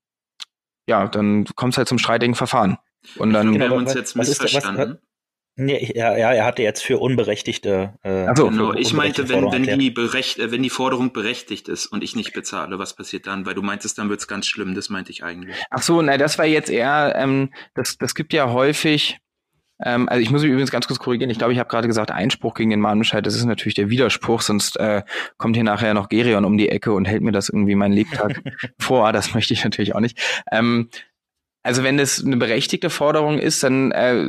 [0.87, 2.77] ja, dann kommt es halt zum streitigen Verfahren.
[3.17, 3.55] Und dann.
[3.55, 4.99] Wir haben uns jetzt missverstanden.
[5.63, 7.93] Nee, ja, ja, er hatte jetzt für unberechtigte.
[8.03, 8.73] Äh, Ach so, genau.
[8.73, 12.33] Ich meinte, wenn, wenn, die berecht, äh, wenn die Forderung berechtigt ist und ich nicht
[12.33, 13.45] bezahle, was passiert dann?
[13.45, 14.75] Weil du meintest, dann wird's ganz schlimm.
[14.75, 15.55] Das meinte ich eigentlich.
[15.69, 19.19] Ach so, na, das war jetzt eher, ähm, das, das gibt ja häufig.
[19.85, 21.29] Ähm, also ich muss mich übrigens ganz kurz korrigieren.
[21.29, 23.27] Ich glaube, ich habe gerade gesagt, Einspruch gegen den Mahnbescheid.
[23.27, 25.03] Das ist natürlich der Widerspruch, sonst äh,
[25.37, 28.41] kommt hier nachher noch Gerion um die Ecke und hält mir das irgendwie meinen Lebtag
[28.79, 29.13] vor.
[29.13, 30.19] Das möchte ich natürlich auch nicht.
[30.51, 30.89] Ähm,
[31.63, 34.25] also wenn es eine berechtigte Forderung ist, dann äh,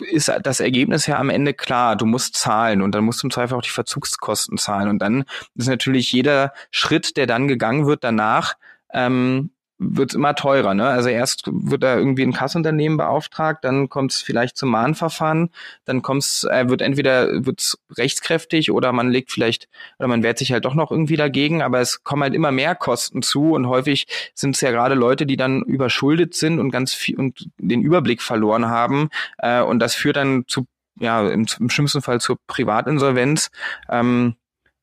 [0.00, 1.96] ist das Ergebnis ja am Ende klar.
[1.96, 4.88] Du musst zahlen und dann musst du im Zweifel auch die Verzugskosten zahlen.
[4.88, 5.24] Und dann
[5.54, 8.54] ist natürlich jeder Schritt, der dann gegangen wird danach,
[8.92, 9.51] ähm,
[9.82, 10.74] wird immer teurer.
[10.74, 10.86] Ne?
[10.88, 15.50] Also erst wird da irgendwie ein Kassunternehmen beauftragt, dann kommt es vielleicht zum Mahnverfahren,
[15.84, 19.68] dann kommt's, äh, wird entweder wird's rechtskräftig oder man legt vielleicht
[19.98, 22.74] oder man wehrt sich halt doch noch irgendwie dagegen, aber es kommen halt immer mehr
[22.74, 26.94] Kosten zu und häufig sind es ja gerade Leute, die dann überschuldet sind und ganz
[26.94, 30.66] viel und den Überblick verloren haben äh, und das führt dann zu
[30.98, 33.50] ja im, im schlimmsten Fall zur Privatinsolvenz.
[33.88, 34.36] Ähm,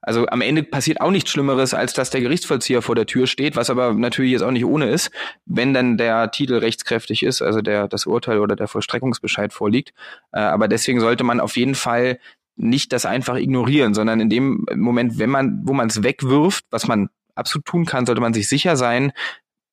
[0.10, 3.56] also am Ende passiert auch nichts Schlimmeres, als dass der Gerichtsvollzieher vor der Tür steht,
[3.56, 5.12] was aber natürlich jetzt auch nicht ohne ist,
[5.46, 9.94] wenn dann der Titel rechtskräftig ist, also der das Urteil oder der Vollstreckungsbescheid vorliegt.
[10.32, 12.18] Äh, aber deswegen sollte man auf jeden Fall
[12.56, 16.88] nicht das einfach ignorieren, sondern in dem Moment, wenn man, wo man es wegwirft, was
[16.88, 19.12] man absolut tun kann, sollte man sich sicher sein,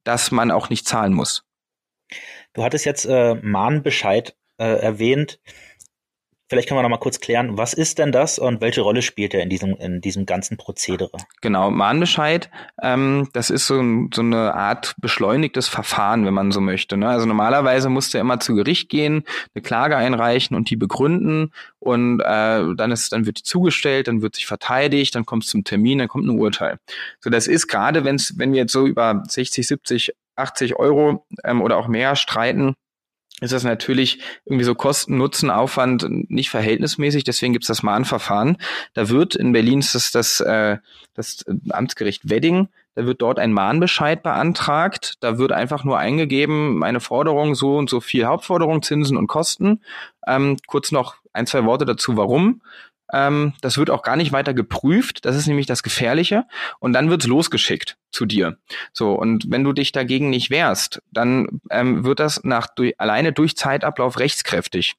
[0.04, 1.44] dass man auch nicht zahlen muss.
[2.52, 5.40] Du hattest jetzt äh, Mahnbescheid äh, erwähnt.
[6.48, 9.34] Vielleicht können wir noch mal kurz klären, was ist denn das und welche Rolle spielt
[9.34, 11.10] er in diesem, in diesem ganzen Prozedere?
[11.40, 13.82] Genau, Mahnbescheid, ähm, das ist so,
[14.14, 16.96] so eine Art beschleunigtes Verfahren, wenn man so möchte.
[16.96, 17.08] Ne?
[17.08, 22.20] Also normalerweise musst du immer zu Gericht gehen, eine Klage einreichen und die begründen und
[22.20, 25.64] äh, dann ist, dann wird die zugestellt, dann wird sich verteidigt, dann kommt es zum
[25.64, 26.78] Termin, dann kommt ein Urteil.
[27.18, 28.18] So, das ist gerade, wenn
[28.52, 32.74] wir jetzt so über 60, 70, 80 Euro ähm, oder auch mehr streiten,
[33.40, 37.24] ist das natürlich irgendwie so Kosten, Nutzen, Aufwand nicht verhältnismäßig.
[37.24, 38.56] Deswegen gibt es das Mahnverfahren.
[38.94, 40.78] Da wird in Berlin ist das das, äh,
[41.14, 42.68] das Amtsgericht Wedding.
[42.94, 45.16] Da wird dort ein Mahnbescheid beantragt.
[45.20, 49.82] Da wird einfach nur eingegeben, meine Forderung so und so viel Hauptforderung, Zinsen und Kosten.
[50.26, 52.62] Ähm, kurz noch ein, zwei Worte dazu, warum.
[53.12, 55.24] Ähm, das wird auch gar nicht weiter geprüft.
[55.24, 56.44] Das ist nämlich das Gefährliche.
[56.78, 58.56] Und dann wird's losgeschickt zu dir.
[58.92, 63.32] So, und wenn du dich dagegen nicht wehrst, dann ähm, wird das nach durch, alleine
[63.32, 64.96] durch Zeitablauf rechtskräftig.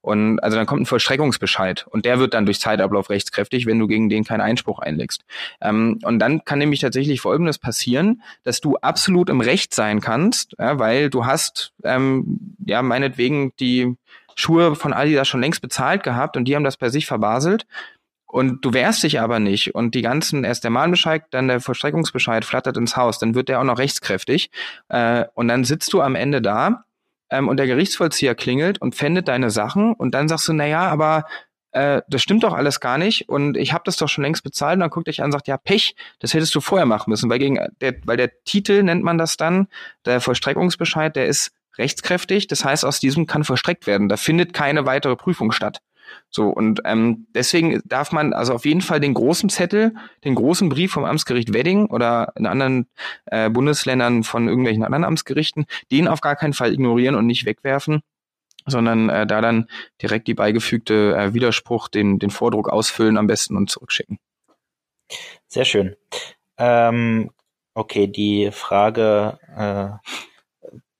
[0.00, 3.86] Und also dann kommt ein Vollstreckungsbescheid und der wird dann durch Zeitablauf rechtskräftig, wenn du
[3.86, 5.24] gegen den keinen Einspruch einlegst.
[5.60, 10.54] Ähm, und dann kann nämlich tatsächlich Folgendes passieren, dass du absolut im Recht sein kannst,
[10.58, 13.96] ja, weil du hast ähm, ja meinetwegen die
[14.36, 17.66] Schuhe von Adidas schon längst bezahlt gehabt und die haben das bei sich verbaselt.
[18.26, 22.44] Und du wehrst dich aber nicht und die ganzen, erst der Mahnbescheid, dann der Vollstreckungsbescheid
[22.44, 24.50] flattert ins Haus, dann wird der auch noch rechtskräftig.
[24.88, 26.84] Äh, und dann sitzt du am Ende da
[27.30, 30.88] ähm, und der Gerichtsvollzieher klingelt und pfändet deine Sachen und dann sagst du, na ja,
[30.88, 31.26] aber
[31.70, 34.74] äh, das stimmt doch alles gar nicht und ich habe das doch schon längst bezahlt
[34.74, 37.30] und dann guckt dich an und sagt, ja, Pech, das hättest du vorher machen müssen,
[37.30, 39.68] weil gegen der, weil der Titel nennt man das dann,
[40.06, 42.46] der Vollstreckungsbescheid, der ist rechtskräftig.
[42.46, 44.08] Das heißt, aus diesem kann verstreckt werden.
[44.08, 45.80] Da findet keine weitere Prüfung statt.
[46.30, 50.68] So, und ähm, deswegen darf man also auf jeden Fall den großen Zettel, den großen
[50.68, 52.88] Brief vom Amtsgericht Wedding oder in anderen
[53.26, 58.02] äh, Bundesländern von irgendwelchen anderen Amtsgerichten, den auf gar keinen Fall ignorieren und nicht wegwerfen,
[58.66, 59.68] sondern äh, da dann
[60.02, 64.18] direkt die beigefügte äh, Widerspruch, den, den Vordruck ausfüllen am besten und zurückschicken.
[65.48, 65.96] Sehr schön.
[66.58, 67.30] Ähm,
[67.74, 70.10] okay, die Frage äh,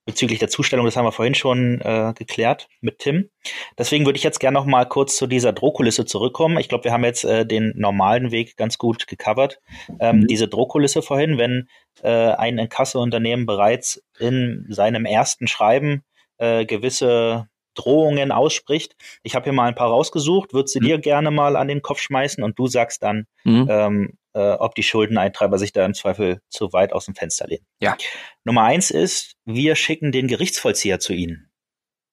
[0.05, 3.29] bezüglich der Zustellung, das haben wir vorhin schon äh, geklärt mit Tim.
[3.77, 6.57] Deswegen würde ich jetzt gerne noch mal kurz zu dieser Drohkulisse zurückkommen.
[6.59, 9.59] Ich glaube, wir haben jetzt äh, den normalen Weg ganz gut gecovert.
[9.99, 10.27] Ähm, mhm.
[10.27, 11.67] Diese Drohkulisse vorhin, wenn
[12.03, 16.03] äh, ein Inkasso-Unternehmen bereits in seinem ersten Schreiben
[16.37, 18.95] äh, gewisse Drohungen ausspricht.
[19.23, 20.85] Ich habe hier mal ein paar rausgesucht, würde sie mhm.
[20.85, 23.67] dir gerne mal an den Kopf schmeißen und du sagst dann, mhm.
[23.69, 27.65] ähm, äh, ob die Schuldeneintreiber sich da im Zweifel zu weit aus dem Fenster lehnen.
[27.79, 27.95] Ja.
[28.43, 31.49] Nummer eins ist, wir schicken den Gerichtsvollzieher zu Ihnen.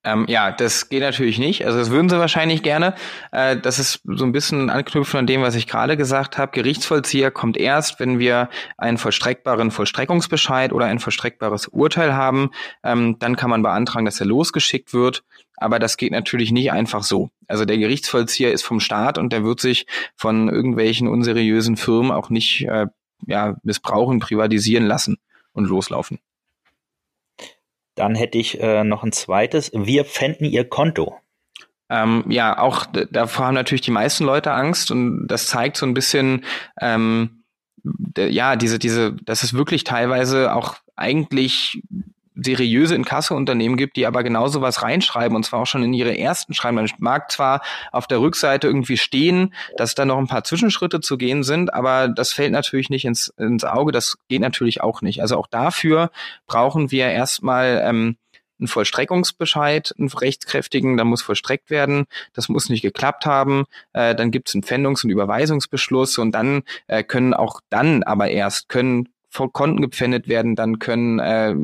[0.05, 1.65] Ähm, ja, das geht natürlich nicht.
[1.65, 2.95] Also das würden sie wahrscheinlich gerne.
[3.31, 6.51] Äh, das ist so ein bisschen anknüpfen an dem, was ich gerade gesagt habe.
[6.53, 12.51] Gerichtsvollzieher kommt erst, wenn wir einen vollstreckbaren Vollstreckungsbescheid oder ein vollstreckbares Urteil haben.
[12.83, 15.23] Ähm, dann kann man beantragen, dass er losgeschickt wird.
[15.57, 17.31] Aber das geht natürlich nicht einfach so.
[17.47, 19.87] Also der Gerichtsvollzieher ist vom Staat und der wird sich
[20.17, 22.87] von irgendwelchen unseriösen Firmen auch nicht äh,
[23.27, 25.19] ja, missbrauchen, privatisieren lassen
[25.53, 26.19] und loslaufen.
[27.95, 29.71] Dann hätte ich äh, noch ein zweites.
[29.75, 31.17] Wir pfänden ihr Konto.
[31.91, 35.93] Ähm, ja, auch davor haben natürlich die meisten Leute Angst und das zeigt so ein
[35.93, 36.45] bisschen,
[36.81, 37.45] ähm,
[38.17, 41.83] ja, diese, diese, dass es wirklich teilweise auch eigentlich
[42.35, 46.55] seriöse Inkasso-Unternehmen gibt, die aber genau sowas reinschreiben und zwar auch schon in ihre ersten
[46.55, 46.77] Schreiben.
[46.77, 51.19] Man mag zwar auf der Rückseite irgendwie stehen, dass da noch ein paar Zwischenschritte zu
[51.19, 53.93] gehen sind, aber das fällt natürlich nicht ins, ins Auge.
[53.93, 55.21] Das geht natürlich auch nicht.
[55.21, 56.11] Also auch dafür
[56.47, 58.17] brauchen wir erstmal ähm,
[58.63, 62.07] einen Vollstreckungsbescheid, einen rechtskräftigen, da muss vollstreckt werden.
[62.33, 63.65] Das muss nicht geklappt haben.
[63.93, 68.31] Äh, dann gibt es einen Pfändungs- und Überweisungsbeschluss und dann äh, können auch dann aber
[68.31, 71.55] erst können von Konten gepfändet werden, dann können äh,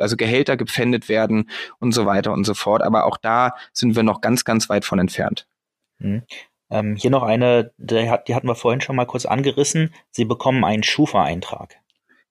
[0.00, 2.82] also Gehälter gepfändet werden und so weiter und so fort.
[2.82, 5.46] Aber auch da sind wir noch ganz, ganz weit von entfernt.
[5.98, 6.22] Mhm.
[6.70, 9.92] Ähm, hier noch eine, die, hat, die hatten wir vorhin schon mal kurz angerissen.
[10.10, 11.76] Sie bekommen einen Schufa-Eintrag.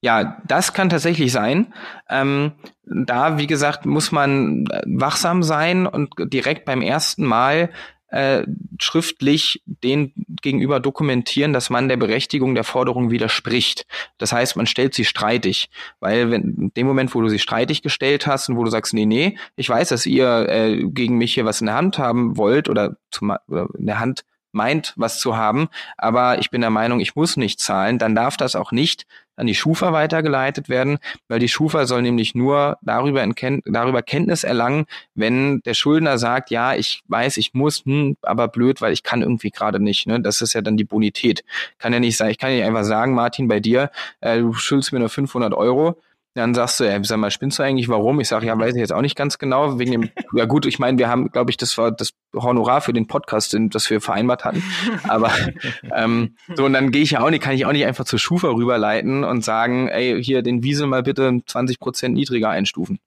[0.01, 1.73] Ja, das kann tatsächlich sein.
[2.09, 7.69] Ähm, da, wie gesagt, muss man wachsam sein und direkt beim ersten Mal
[8.11, 8.45] äh,
[8.79, 13.85] schriftlich den gegenüber dokumentieren, dass man der Berechtigung der Forderung widerspricht.
[14.17, 17.81] Das heißt, man stellt sie streitig, weil wenn in dem Moment, wo du sie streitig
[17.81, 21.33] gestellt hast und wo du sagst, nee, nee, ich weiß, dass ihr äh, gegen mich
[21.33, 25.19] hier was in der Hand haben wollt oder, zum, oder in der Hand meint, was
[25.19, 28.71] zu haben, aber ich bin der Meinung, ich muss nicht zahlen, dann darf das auch
[28.71, 29.05] nicht
[29.41, 33.25] an die Schufa weitergeleitet werden, weil die Schufa soll nämlich nur darüber,
[33.65, 34.85] darüber Kenntnis erlangen,
[35.15, 39.21] wenn der Schuldner sagt, ja, ich weiß, ich muss, hm, aber blöd, weil ich kann
[39.21, 40.05] irgendwie gerade nicht.
[40.05, 40.19] Ne?
[40.21, 41.43] Das ist ja dann die Bonität.
[41.79, 43.89] Kann ja nicht sein, ich kann ja nicht einfach sagen, Martin, bei dir,
[44.19, 45.97] äh, du schuldest mir nur 500 Euro,
[46.33, 48.19] dann sagst du, ey, sag mal, spinnst du eigentlich, warum?
[48.21, 49.79] Ich sage, ja, weiß ich jetzt auch nicht ganz genau.
[49.79, 52.93] Wegen dem, ja gut, ich meine, wir haben, glaube ich, das war das Honorar für
[52.93, 54.63] den Podcast, das wir vereinbart hatten.
[55.07, 55.31] Aber
[55.95, 58.19] ähm, so, und dann gehe ich ja auch nicht, kann ich auch nicht einfach zur
[58.19, 62.99] Schufa rüberleiten und sagen, ey, hier den Wiesel mal bitte 20 Prozent niedriger einstufen.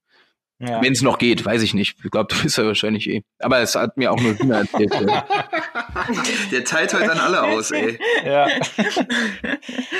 [0.60, 0.80] Ja.
[0.82, 1.96] Wenn es noch geht, weiß ich nicht.
[2.04, 3.22] Ich glaube, du bist ja wahrscheinlich eh.
[3.40, 4.92] Aber es hat mir auch nur Sina erzählt.
[6.52, 7.98] Der teilt heute an alle aus, ey.
[8.24, 8.46] Ja.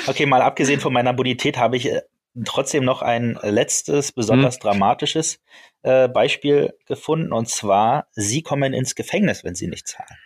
[0.07, 2.01] Okay, mal abgesehen von meiner Bonität habe ich äh,
[2.43, 4.61] trotzdem noch ein letztes, besonders hm.
[4.61, 5.39] dramatisches
[5.83, 7.31] äh, Beispiel gefunden.
[7.31, 10.17] Und zwar, Sie kommen ins Gefängnis, wenn Sie nicht zahlen.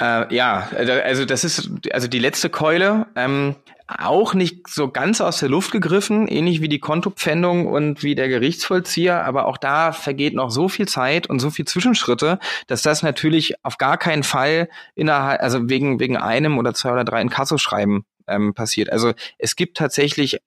[0.00, 3.06] Äh, ja, also, das ist also die letzte Keule.
[3.16, 3.56] Ähm,
[3.98, 8.28] auch nicht so ganz aus der Luft gegriffen, ähnlich wie die Kontopfändung und wie der
[8.28, 12.38] Gerichtsvollzieher, aber auch da vergeht noch so viel Zeit und so viel Zwischenschritte,
[12.68, 17.04] dass das natürlich auf gar keinen Fall innerhalb, also wegen, wegen einem oder zwei oder
[17.04, 18.90] drei Inkassoschreiben ähm, passiert.
[18.92, 20.38] Also es gibt tatsächlich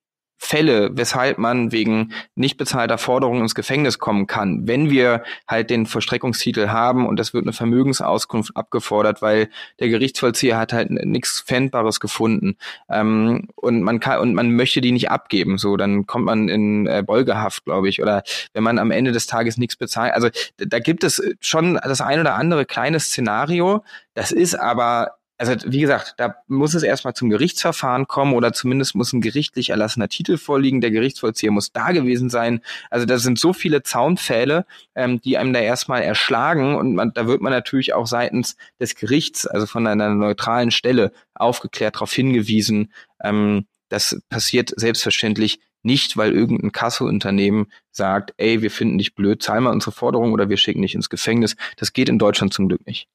[0.46, 5.86] Fälle, weshalb man wegen nicht bezahlter Forderungen ins Gefängnis kommen kann, wenn wir halt den
[5.86, 9.48] Vollstreckungstitel haben und es wird eine Vermögensauskunft abgefordert, weil
[9.80, 12.58] der Gerichtsvollzieher hat halt nichts Fändbares gefunden
[12.90, 16.88] ähm, und man kann und man möchte die nicht abgeben, so dann kommt man in
[16.88, 18.22] äh, Beugehaft, glaube ich, oder
[18.52, 20.14] wenn man am Ende des Tages nichts bezahlt.
[20.14, 20.28] Also
[20.58, 23.86] da gibt es schon das ein oder andere kleine Szenario.
[24.14, 28.96] Das ist aber also wie gesagt, da muss es erstmal zum Gerichtsverfahren kommen oder zumindest
[28.96, 30.80] muss ein gerichtlich erlassener Titel vorliegen.
[30.80, 32.62] Der Gerichtsvollzieher muss da gewesen sein.
[32.90, 34.66] Also da sind so viele Zaunpfähle,
[34.96, 38.96] ähm, die einem da erstmal erschlagen und man, da wird man natürlich auch seitens des
[38.96, 42.94] Gerichts, also von einer neutralen Stelle, aufgeklärt darauf hingewiesen.
[43.24, 49.62] Ähm, das passiert selbstverständlich nicht, weil irgendein Kassounternehmen sagt, ey, wir finden dich blöd, zahl
[49.62, 51.56] mal unsere Forderung oder wir schicken dich ins Gefängnis.
[51.78, 53.08] Das geht in Deutschland zum Glück nicht.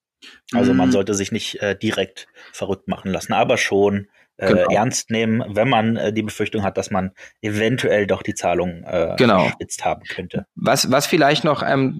[0.53, 0.93] Also man mhm.
[0.93, 4.09] sollte sich nicht äh, direkt verrückt machen lassen, aber schon
[4.39, 4.71] genau.
[4.71, 7.11] ernst nehmen, wenn man äh, die Befürchtung hat, dass man
[7.43, 9.51] eventuell doch die Zahlung äh, genau.
[9.83, 10.47] haben könnte.
[10.55, 11.99] Was, was vielleicht noch, ähm,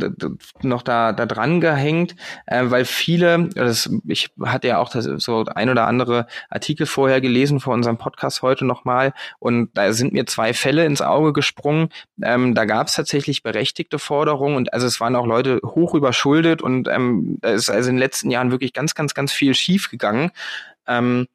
[0.63, 2.15] noch da, da dran gehängt,
[2.47, 7.21] äh, weil viele, das, ich hatte ja auch das, so ein oder andere Artikel vorher
[7.21, 11.89] gelesen vor unserem Podcast heute nochmal und da sind mir zwei Fälle ins Auge gesprungen.
[12.23, 16.63] Ähm, da gab es tatsächlich berechtigte Forderungen und also es waren auch Leute hoch überschuldet
[16.63, 19.91] und ähm, da ist also in den letzten Jahren wirklich ganz, ganz, ganz viel schief
[19.91, 20.31] gegangen.
[20.87, 21.27] Ähm,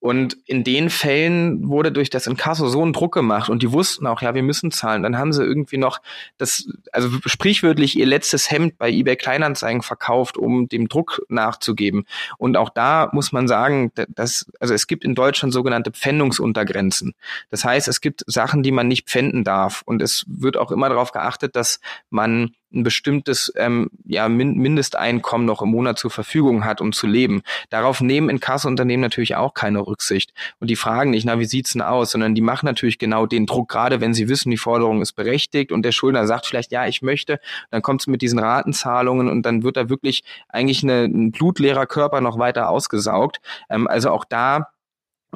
[0.00, 4.06] und in den Fällen wurde durch das Inkasso so ein Druck gemacht und die wussten
[4.06, 5.02] auch, ja, wir müssen zahlen.
[5.02, 6.00] Dann haben sie irgendwie noch
[6.36, 12.06] das, also sprichwörtlich ihr letztes Hemd bei eBay Kleinanzeigen verkauft, um dem Druck nachzugeben.
[12.36, 17.14] Und auch da muss man sagen, dass, also es gibt in Deutschland sogenannte Pfändungsuntergrenzen.
[17.50, 19.82] Das heißt, es gibt Sachen, die man nicht pfänden darf.
[19.84, 25.62] Und es wird auch immer darauf geachtet, dass man ein bestimmtes ähm, ja, Mindesteinkommen noch
[25.62, 27.42] im Monat zur Verfügung hat, um zu leben.
[27.70, 30.32] Darauf nehmen Inkassounternehmen natürlich auch keine Rücksicht.
[30.60, 32.10] Und die fragen nicht, na, wie sieht's denn aus?
[32.10, 35.72] Sondern die machen natürlich genau den Druck, gerade wenn sie wissen, die Forderung ist berechtigt
[35.72, 37.40] und der Schuldner sagt vielleicht, ja, ich möchte,
[37.70, 41.86] dann kommt es mit diesen Ratenzahlungen und dann wird da wirklich eigentlich eine, ein blutleerer
[41.86, 43.38] Körper noch weiter ausgesaugt.
[43.70, 44.68] Ähm, also auch da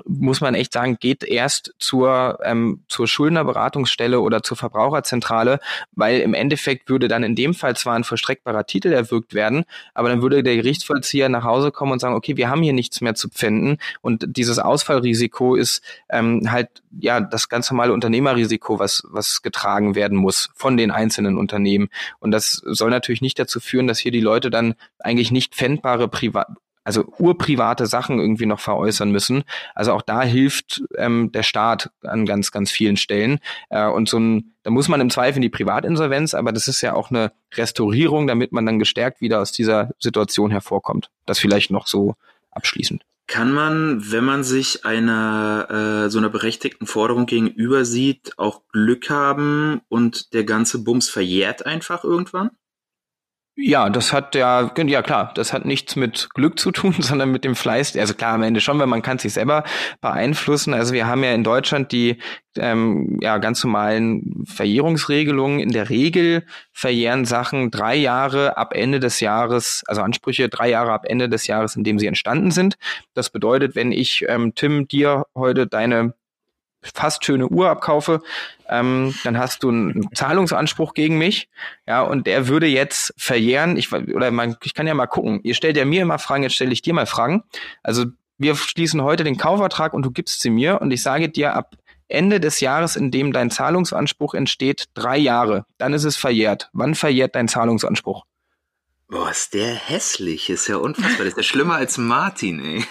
[0.06, 5.60] muss man echt sagen, geht erst zur, ähm, zur Schuldnerberatungsstelle oder zur Verbraucherzentrale,
[5.92, 9.64] weil im Endeffekt würde dann in dem Fall zwar ein vollstreckbarer Titel erwirkt werden,
[9.94, 13.00] aber dann würde der Gerichtsvollzieher nach Hause kommen und sagen, okay, wir haben hier nichts
[13.00, 19.02] mehr zu pfänden und dieses Ausfallrisiko ist ähm, halt ja das ganz normale Unternehmerrisiko, was,
[19.10, 21.88] was getragen werden muss von den einzelnen Unternehmen.
[22.18, 26.08] Und das soll natürlich nicht dazu führen, dass hier die Leute dann eigentlich nicht pfändbare
[26.08, 26.48] Privat
[26.84, 29.44] also urprivate Sachen irgendwie noch veräußern müssen.
[29.74, 33.38] Also auch da hilft ähm, der Staat an ganz, ganz vielen Stellen.
[33.70, 36.80] Äh, und so ein, da muss man im Zweifel in die Privatinsolvenz, aber das ist
[36.80, 41.10] ja auch eine Restaurierung, damit man dann gestärkt wieder aus dieser Situation hervorkommt.
[41.26, 42.14] Das vielleicht noch so
[42.50, 43.04] abschließend.
[43.28, 49.08] Kann man, wenn man sich einer äh, so einer berechtigten Forderung gegenüber sieht, auch Glück
[49.08, 52.50] haben und der ganze Bums verjährt einfach irgendwann?
[53.64, 57.44] Ja, das hat ja, ja klar, das hat nichts mit Glück zu tun, sondern mit
[57.44, 57.96] dem Fleiß.
[57.96, 59.62] Also klar, am Ende schon, weil man kann sich selber
[60.00, 60.74] beeinflussen.
[60.74, 62.18] Also wir haben ja in Deutschland die
[62.56, 65.60] ähm, ja, ganz normalen Verjährungsregelungen.
[65.60, 70.90] In der Regel verjähren Sachen drei Jahre ab Ende des Jahres, also Ansprüche drei Jahre
[70.90, 72.78] ab Ende des Jahres, in dem sie entstanden sind.
[73.14, 76.14] Das bedeutet, wenn ich, ähm, Tim, dir heute deine
[76.82, 78.22] fast schöne Uhr abkaufe,
[78.72, 81.48] ähm, dann hast du einen Zahlungsanspruch gegen mich,
[81.86, 83.76] ja, und der würde jetzt verjähren.
[83.76, 85.40] Ich oder man, ich kann ja mal gucken.
[85.42, 87.42] Ihr stellt ja mir immer Fragen, jetzt stelle ich dir mal Fragen.
[87.82, 88.06] Also
[88.38, 91.76] wir schließen heute den Kaufvertrag und du gibst sie mir und ich sage dir ab
[92.08, 95.64] Ende des Jahres, in dem dein Zahlungsanspruch entsteht, drei Jahre.
[95.78, 96.70] Dann ist es verjährt.
[96.72, 98.24] Wann verjährt dein Zahlungsanspruch?
[99.08, 100.48] Boah, ist der hässlich.
[100.48, 101.24] Ist ja unfassbar.
[101.24, 102.84] Das ist ja schlimmer als Martin, ey.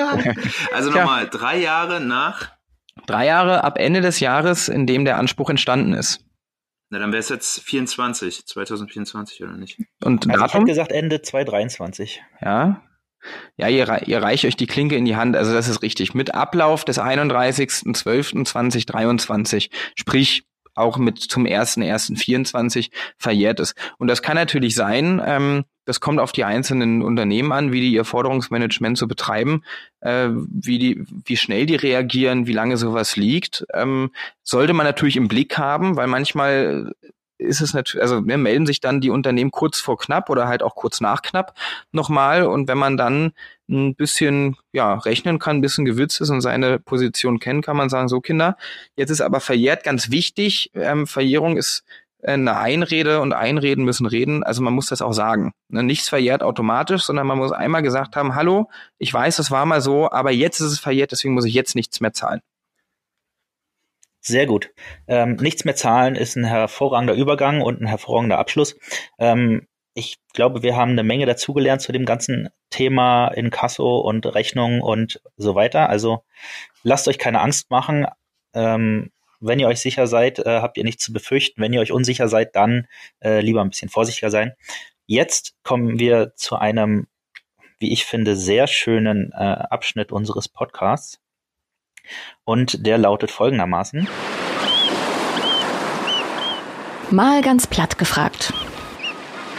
[0.74, 2.53] also nochmal, drei Jahre nach
[3.06, 6.24] Drei Jahre ab Ende des Jahres, in dem der Anspruch entstanden ist.
[6.90, 9.78] Na, dann wäre es jetzt 24, 2024 oder nicht?
[10.02, 10.46] Und also Datum?
[10.46, 12.22] Ich hätte gesagt Ende 2023.
[12.40, 12.82] Ja.
[13.56, 16.12] Ja, ihr, ihr reicht euch die Klinke in die Hand, also das ist richtig.
[16.14, 23.74] Mit Ablauf des 31.12.2023, sprich auch mit zum 1.1.24 verjährt ist.
[23.98, 27.92] Und das kann natürlich sein, ähm, das kommt auf die einzelnen Unternehmen an, wie die
[27.92, 29.62] ihr Forderungsmanagement so betreiben,
[30.00, 33.66] äh, wie die, wie schnell die reagieren, wie lange sowas liegt.
[33.74, 34.10] Ähm,
[34.42, 36.92] sollte man natürlich im Blick haben, weil manchmal
[37.38, 40.62] ist es natürlich, also wir melden sich dann die Unternehmen kurz vor knapp oder halt
[40.62, 41.54] auch kurz nach knapp
[41.92, 42.44] nochmal.
[42.44, 43.32] Und wenn man dann
[43.68, 47.88] ein bisschen ja, rechnen kann, ein bisschen gewitzt ist und seine Position kennt, kann man
[47.88, 48.56] sagen, so Kinder,
[48.96, 50.70] jetzt ist aber verjährt ganz wichtig.
[50.74, 51.84] Ähm, Verjährung ist
[52.22, 54.42] eine Einrede und Einreden müssen reden.
[54.42, 55.52] Also man muss das auch sagen.
[55.68, 55.82] Ne?
[55.82, 59.80] Nichts verjährt automatisch, sondern man muss einmal gesagt haben, hallo, ich weiß, das war mal
[59.80, 62.40] so, aber jetzt ist es verjährt, deswegen muss ich jetzt nichts mehr zahlen.
[64.26, 64.70] Sehr gut.
[65.06, 68.74] Ähm, nichts mehr zahlen ist ein hervorragender Übergang und ein hervorragender Abschluss.
[69.18, 74.24] Ähm, ich glaube, wir haben eine Menge dazugelernt zu dem ganzen Thema in Kasso und
[74.34, 75.90] Rechnung und so weiter.
[75.90, 76.24] Also
[76.82, 78.06] lasst euch keine Angst machen.
[78.54, 81.60] Ähm, wenn ihr euch sicher seid, äh, habt ihr nichts zu befürchten.
[81.60, 82.86] Wenn ihr euch unsicher seid, dann
[83.22, 84.54] äh, lieber ein bisschen vorsichtiger sein.
[85.04, 87.08] Jetzt kommen wir zu einem,
[87.78, 91.20] wie ich finde, sehr schönen äh, Abschnitt unseres Podcasts.
[92.44, 94.08] Und der lautet folgendermaßen.
[97.10, 98.52] Mal ganz platt gefragt.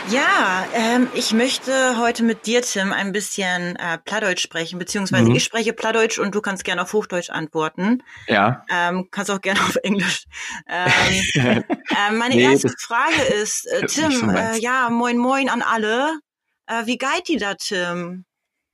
[0.09, 5.35] Ja, ähm, ich möchte heute mit dir, Tim, ein bisschen äh, Plattdeutsch sprechen, beziehungsweise mhm.
[5.35, 8.03] ich spreche Plattdeutsch und du kannst gerne auf Hochdeutsch antworten.
[8.27, 8.63] Ja.
[8.69, 10.25] Ähm, kannst auch gerne auf Englisch.
[10.67, 16.19] Ähm, äh, meine nee, erste Frage ist, äh, Tim, äh, ja, moin moin an alle.
[16.67, 18.25] Äh, wie geht die da, Tim?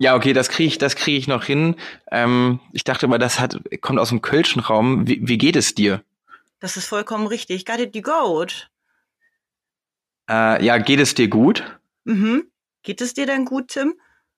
[0.01, 1.75] Ja, okay, das kriege ich, das kriege ich noch hin.
[2.09, 5.07] Ähm, ich dachte mal, das hat, kommt aus dem Kölschen Raum.
[5.07, 6.03] Wie, wie geht es dir?
[6.59, 7.67] Das ist vollkommen richtig.
[7.67, 8.71] Got it, you gut.
[10.27, 11.79] Äh, ja, geht es dir gut?
[12.03, 12.45] Mhm.
[12.81, 13.93] Geht es dir denn gut, Tim?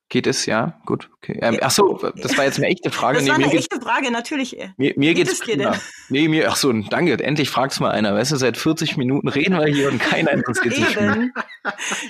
[0.09, 1.09] Geht es, ja, gut.
[1.17, 1.39] Okay.
[1.41, 3.17] Ähm, ach so, das war jetzt eine echte Frage.
[3.23, 4.57] Das nee, war eine echte Frage, natürlich.
[4.77, 5.73] Mir, mir geht geht's es dir denn?
[6.09, 8.13] Nee, mir, ach so, danke, endlich fragt's mal einer.
[8.13, 10.97] Weißt du, seit 40 Minuten reden wir hier und keiner interessiert sich.
[10.97, 11.33] Eben.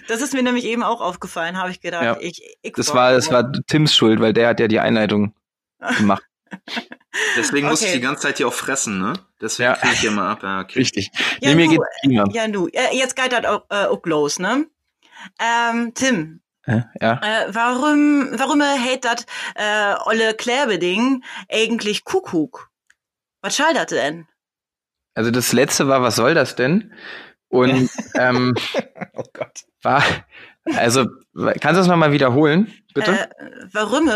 [0.07, 2.03] Das ist mir nämlich eben auch aufgefallen, habe ich gedacht.
[2.03, 2.17] Ja.
[2.19, 5.33] Ich, ich das war, das war Tims Schuld, weil der hat ja die Einleitung
[5.97, 6.23] gemacht.
[7.37, 7.71] Deswegen okay.
[7.71, 9.13] muss ich die ganze Zeit hier auch fressen, ne?
[9.39, 9.75] Deswegen ja.
[9.75, 10.43] kriege ich hier mal ab.
[10.43, 10.79] Ja, okay.
[10.79, 11.11] Richtig.
[11.41, 12.25] Ja, nee, mir geht's prima.
[12.31, 12.67] Ja, du.
[12.91, 14.65] Jetzt geht das auch, äh, auch los, ne?
[15.39, 16.41] Ähm, Tim.
[16.65, 17.19] Ja.
[17.21, 22.69] Äh, warum, warum hält das äh, olle Klärbeding eigentlich Kuckuck?
[23.41, 24.27] Was schall das denn?
[25.15, 26.93] Also das letzte war, was soll das denn?
[27.49, 28.55] Und ähm,
[29.13, 29.65] oh Gott.
[29.81, 30.03] war,
[30.75, 31.05] also
[31.35, 33.11] kannst du das nochmal wiederholen, bitte?
[33.11, 33.27] Äh,
[33.71, 34.09] warum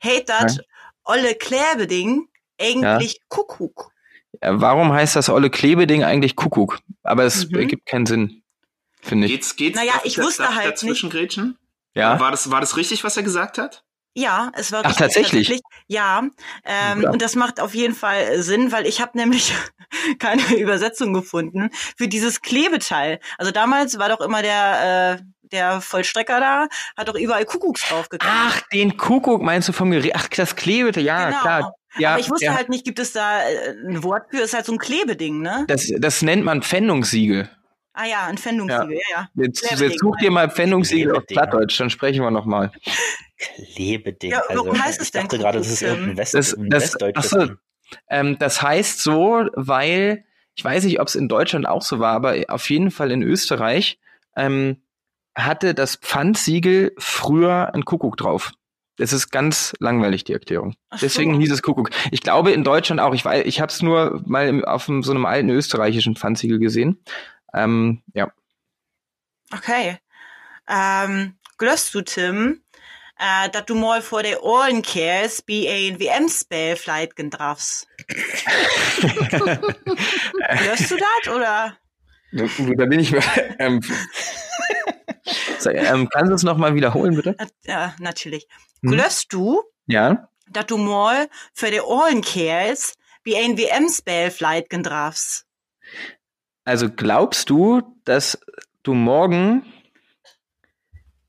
[0.00, 0.58] hält das
[1.04, 2.28] olle Klebeding
[2.60, 3.20] eigentlich ja.
[3.28, 3.92] Kuckuck.
[4.40, 6.80] Warum heißt das olle Klebeding eigentlich Kuckuck?
[7.02, 7.58] Aber es mhm.
[7.58, 8.41] ergibt keinen Sinn,
[9.02, 9.32] finde ich.
[9.32, 11.38] Geht's, geht's naja, ich wusste darf halt nicht.
[11.94, 12.18] Ja.
[12.18, 13.84] War das, war das richtig, was er gesagt hat?
[14.14, 15.48] Ja, es war Ach, richtig, tatsächlich.
[15.48, 15.60] tatsächlich.
[15.88, 16.22] Ja,
[16.64, 19.54] ähm, ja, und das macht auf jeden Fall Sinn, weil ich habe nämlich
[20.18, 23.20] keine Übersetzung gefunden für dieses Klebeteil.
[23.38, 25.22] Also damals war doch immer der äh,
[25.52, 28.32] der Vollstrecker da, hat doch überall Kuckucks draufgekriegt.
[28.34, 30.12] Ach, den Kuckuck meinst du vom Gerät?
[30.14, 31.40] Ach, das Klebete, ja, genau.
[31.40, 31.74] klar.
[31.98, 32.54] Ja, Aber ich wusste ja.
[32.54, 34.38] halt nicht, gibt es da äh, ein Wort für?
[34.38, 35.66] Ist halt so ein Klebeding, ne?
[35.68, 37.50] Das, das nennt man Pfändungssiegel.
[37.94, 39.28] Ah ja, ein Pfändungssiegel, ja.
[39.36, 39.42] ja.
[39.44, 42.72] Jetzt, jetzt such dir mal Pfändungssiegel auf Plattdeutsch, dann sprechen wir nochmal.
[43.38, 44.30] Klebeding.
[44.30, 45.22] Ja, warum also, heißt es denn?
[45.22, 47.30] Ich dachte gerade, das ist irgendein West, das, das, Westdeutsches.
[47.30, 47.48] So,
[48.08, 50.24] ähm, das heißt so, weil,
[50.54, 53.22] ich weiß nicht, ob es in Deutschland auch so war, aber auf jeden Fall in
[53.22, 53.98] Österreich,
[54.36, 54.82] ähm,
[55.34, 58.52] hatte das Pfandsiegel früher ein Kuckuck drauf.
[58.96, 60.74] Das ist ganz langweilig, die Erklärung.
[60.90, 60.98] So.
[61.00, 61.90] Deswegen hieß es Kuckuck.
[62.10, 63.14] Ich glaube in Deutschland auch.
[63.14, 67.02] Ich weiß, ich habe es nur mal auf so einem alten österreichischen Pfandsiegel gesehen.
[67.54, 68.32] Ähm, ja.
[69.52, 69.98] Okay.
[70.68, 72.62] Ähm, glöst du, Tim,
[73.18, 77.86] äh, dass du mal vor der Ohren kehrst, wie ein WM-Spell vielleicht darfst?
[78.08, 78.46] glöst
[80.90, 81.76] du das, oder?
[82.32, 83.14] Da bin ich.
[83.58, 83.80] Ähm,
[85.66, 87.36] ähm, kannst du es nochmal wiederholen, bitte?
[87.64, 88.48] Ja, natürlich.
[88.82, 88.92] Hm?
[88.92, 90.28] Glöst du, ja?
[90.48, 95.46] dass du mal für die Ohren kehrst, wie ein WM-Spell vielleicht darfst?
[96.64, 98.38] Also glaubst du, dass
[98.82, 99.64] du morgen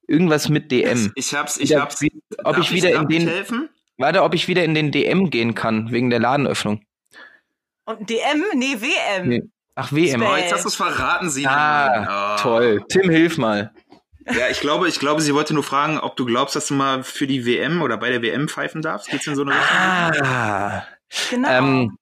[0.07, 1.11] irgendwas mit DM.
[1.15, 2.03] Ich hab's, ich hab's.
[2.43, 3.27] Ob ich wieder in den.
[3.27, 3.69] Helfen?
[3.97, 6.83] Warte, ob ich wieder in den DM gehen kann, wegen der Ladenöffnung.
[7.85, 8.43] Und DM?
[8.55, 9.27] Nee, WM.
[9.27, 9.43] Nee.
[9.75, 10.21] Ach, WM.
[10.21, 11.47] Oh, jetzt hast du es verraten, sie.
[11.47, 12.41] Ah, oh.
[12.41, 12.85] toll.
[12.89, 13.73] Tim, hilf mal.
[14.25, 17.03] Ja, ich glaube, ich glaube, sie wollte nur fragen, ob du glaubst, dass du mal
[17.03, 19.09] für die WM oder bei der WM pfeifen darfst.
[19.09, 20.25] Geht's in so eine Richtung?
[20.25, 20.83] Ah,
[21.29, 21.49] genau.
[21.49, 21.97] Ähm,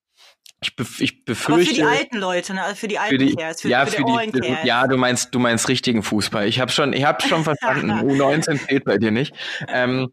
[0.62, 1.54] ich, bef ich befürchte.
[1.54, 2.64] Aber für die alten Leute, ne?
[2.64, 4.64] Also für die alten für die, Cares, für, ja, für, für die, Cares.
[4.64, 6.48] ja, du meinst, du meinst richtigen Fußball.
[6.48, 7.92] Ich habe schon, ich habe schon verstanden.
[7.92, 9.34] U19 fehlt bei dir nicht.
[9.68, 10.12] Ähm,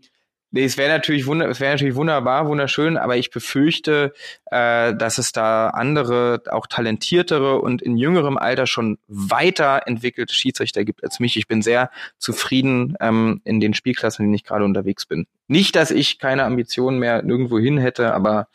[0.50, 4.14] Nee, es wäre natürlich, es wäre natürlich wunderbar, wunderschön, aber ich befürchte,
[4.46, 10.86] äh, dass es da andere, auch talentiertere und in jüngerem Alter schon weiter entwickelte Schiedsrichter
[10.86, 11.36] gibt als mich.
[11.36, 15.26] Ich bin sehr zufrieden ähm, in den Spielklassen, in denen ich gerade unterwegs bin.
[15.48, 18.48] Nicht, dass ich keine Ambitionen mehr nirgendwo hin hätte, aber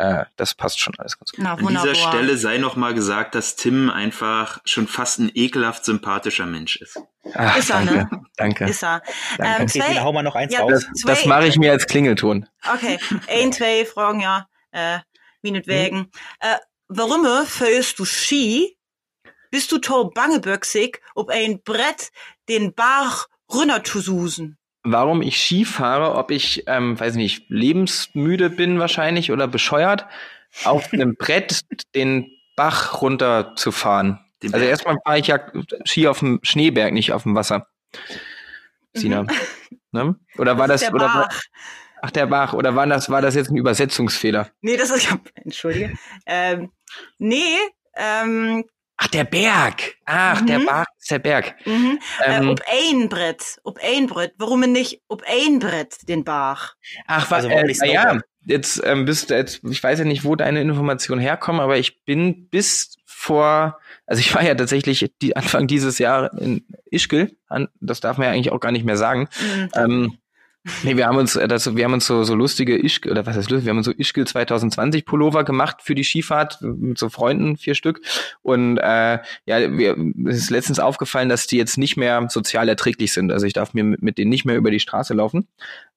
[0.00, 1.44] äh, das passt schon alles ganz gut.
[1.44, 5.84] Na, An dieser Stelle sei noch mal gesagt, dass Tim einfach schon fast ein ekelhaft
[5.84, 6.98] sympathischer Mensch ist.
[7.34, 8.24] Ach, ist er, danke, ne?
[8.36, 8.64] Danke.
[8.64, 9.02] Ist er.
[9.36, 9.56] Danke.
[9.56, 10.86] Ähm, okay, zwei, hau mal noch eins ja, raus.
[10.90, 12.48] Das, das mache ich mir als Klingelton.
[12.72, 12.98] Okay,
[13.28, 15.00] ein, zwei Fragen, ja, äh,
[15.42, 15.98] meinetwegen.
[15.98, 16.10] Hm.
[16.40, 16.56] Äh,
[16.88, 18.78] warum fühlst du Ski?
[19.50, 22.10] Bist du to bangeböxig, ob ein Brett
[22.48, 24.56] den Bach runter zu susen?
[24.82, 30.06] Warum ich Ski fahre, ob ich, ähm, weiß nicht, lebensmüde bin wahrscheinlich oder bescheuert,
[30.64, 31.60] auf einem Brett
[31.94, 34.20] den Bach runterzufahren.
[34.52, 35.40] Also erstmal fahre ich ja
[35.84, 37.66] Ski auf dem Schneeberg, nicht auf dem Wasser.
[38.94, 39.22] Sina.
[39.22, 39.28] Mhm.
[39.92, 40.14] Ne?
[40.38, 41.28] Oder war das, das oder war,
[42.00, 44.48] ach der Bach, oder war das, war das jetzt ein Übersetzungsfehler?
[44.60, 45.94] Nee, das ist, entschuldige.
[46.26, 46.70] Ähm,
[47.18, 47.56] nee,
[47.96, 48.64] ähm,
[49.02, 49.94] Ach, der Berg.
[50.04, 50.46] Ach, mhm.
[50.46, 51.54] der Berg ist der Berg.
[51.64, 51.98] Mhm.
[52.22, 54.34] Äh, ähm, äh, ob ein Brett, ob ein Brett.
[54.36, 56.74] Warum nicht ob ein Brett den Bach?
[57.06, 60.36] Ach, was, also, äh, ja, jetzt ähm, bist du jetzt, ich weiß ja nicht, wo
[60.36, 65.66] deine Informationen herkommen, aber ich bin bis vor, also ich war ja tatsächlich die, Anfang
[65.66, 67.30] dieses Jahr in Ischgl,
[67.80, 69.28] das darf man ja eigentlich auch gar nicht mehr sagen.
[69.40, 69.68] Mhm.
[69.76, 70.18] Ähm,
[70.82, 73.36] Nee, wir haben uns, äh, das, wir haben uns so, so lustige Ischgl, oder was
[73.36, 77.08] heißt lustig, wir haben uns so Ischgl 2020 Pullover gemacht für die Skifahrt mit so
[77.08, 78.00] Freunden, vier Stück.
[78.42, 79.96] Und äh, ja, mir
[80.26, 83.32] ist letztens aufgefallen, dass die jetzt nicht mehr sozial erträglich sind.
[83.32, 85.48] Also ich darf mir mit, mit denen nicht mehr über die Straße laufen.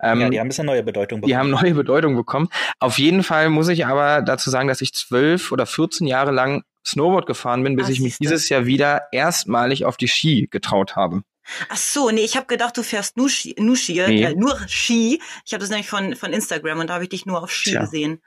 [0.01, 1.29] Ähm, ja, die haben ein bisschen neue Bedeutung bekommen.
[1.29, 2.47] Die haben neue Bedeutung bekommen.
[2.79, 6.63] Auf jeden Fall muss ich aber dazu sagen, dass ich zwölf oder 14 Jahre lang
[6.85, 10.95] Snowboard gefahren bin, bis Ach, ich mich dieses Jahr wieder erstmalig auf die Ski getraut
[10.95, 11.23] habe.
[11.69, 14.23] Ach so, nee, ich habe gedacht, du fährst nur Ski, nur, Ski, nee.
[14.23, 15.21] äh, nur Ski.
[15.45, 17.71] Ich habe das nämlich von, von Instagram und da habe ich dich nur auf Ski
[17.71, 17.81] Tja.
[17.81, 18.21] gesehen.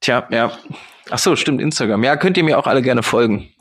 [0.00, 0.58] Tja, ja.
[1.10, 2.04] Ach so, stimmt, Instagram.
[2.04, 3.52] Ja, könnt ihr mir auch alle gerne folgen.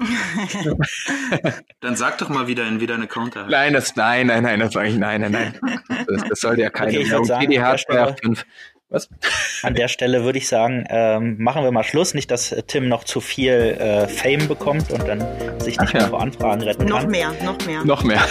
[1.81, 3.47] Dann sag doch mal wieder in wieder eine Counter.
[3.47, 5.59] Nein, das, nein, nein, nein, das sage ich, nein, nein, nein.
[6.07, 7.39] Das, das sollte ja keine okay, Werbung.
[7.39, 8.45] GDH 285.
[8.91, 9.07] Was?
[9.63, 12.13] An der Stelle würde ich sagen, ähm, machen wir mal Schluss.
[12.13, 15.21] Nicht, dass Tim noch zu viel äh, Fame bekommt und dann
[15.59, 16.07] sich nicht Ach mehr ja.
[16.09, 17.05] vor Anfragen retten noch kann.
[17.05, 17.85] Noch mehr, noch mehr.
[17.85, 18.21] Noch mehr.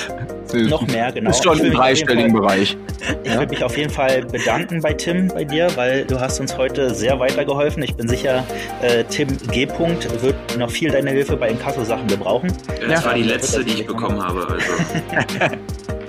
[0.68, 1.30] noch mehr, genau.
[1.30, 2.76] Ist schon im dreistelligen Bereich.
[3.22, 3.38] Ich ja.
[3.38, 6.94] würde mich auf jeden Fall bedanken bei Tim, bei dir, weil du hast uns heute
[6.94, 7.82] sehr weitergeholfen.
[7.82, 8.44] Ich bin sicher,
[8.82, 9.66] äh, Tim G.
[9.66, 12.52] wird noch viel deine Hilfe bei Inkasso-Sachen gebrauchen.
[12.80, 13.06] Ja, das ja.
[13.06, 14.46] war die letzte, die ich bekommen habe.
[14.48, 15.56] Also.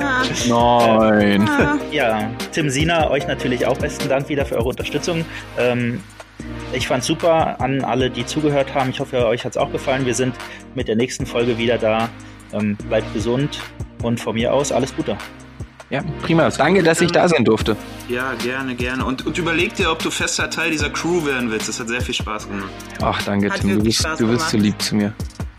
[0.47, 1.49] Nein.
[1.91, 5.25] Ja, Tim Sina, euch natürlich auch besten Dank wieder für eure Unterstützung.
[5.57, 6.01] Ähm,
[6.73, 8.89] ich fand's super an alle, die zugehört haben.
[8.89, 10.05] Ich hoffe, euch hat's auch gefallen.
[10.05, 10.35] Wir sind
[10.75, 12.09] mit der nächsten Folge wieder da.
[12.53, 13.59] Ähm, bleibt gesund
[14.03, 15.17] und von mir aus alles Gute.
[15.89, 16.49] Ja, prima.
[16.49, 17.75] Danke, dass ich da sein durfte.
[18.07, 19.03] Ja, gerne, gerne.
[19.03, 21.67] Und, und überleg dir, ob du fester Teil dieser Crew werden willst.
[21.67, 22.69] Das hat sehr viel Spaß gemacht.
[23.01, 23.77] Ach, danke, hat Tim.
[23.77, 25.13] Du bist, du bist so lieb zu mir.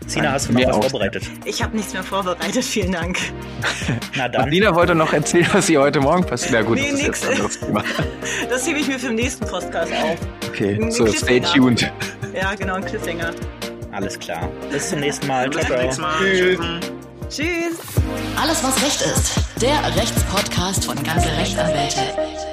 [0.07, 1.23] Sina, hast du noch was vorbereitet?
[1.45, 3.17] Ich habe nichts mehr vorbereitet, vielen Dank.
[4.15, 4.49] Na dann.
[4.51, 6.53] Sina wollte noch erzählen, was hier heute Morgen passiert.
[6.53, 7.23] Na gut, nee, das nix.
[7.23, 7.59] ist
[8.49, 10.17] Das hebe ich mir für den nächsten Podcast auf.
[10.49, 11.91] Okay, ein so stay tuned.
[12.33, 13.31] Ja, genau, ein Cliffhanger.
[13.91, 14.49] Alles klar.
[14.71, 15.49] Bis zum nächsten Mal.
[15.49, 16.17] Bis zum nächsten Mal.
[16.19, 16.59] Tschüss.
[17.29, 17.77] Tschüss.
[18.41, 19.33] Alles, was Recht ist.
[19.61, 22.52] Der Rechtspodcast von ganze Rechtsanwälte.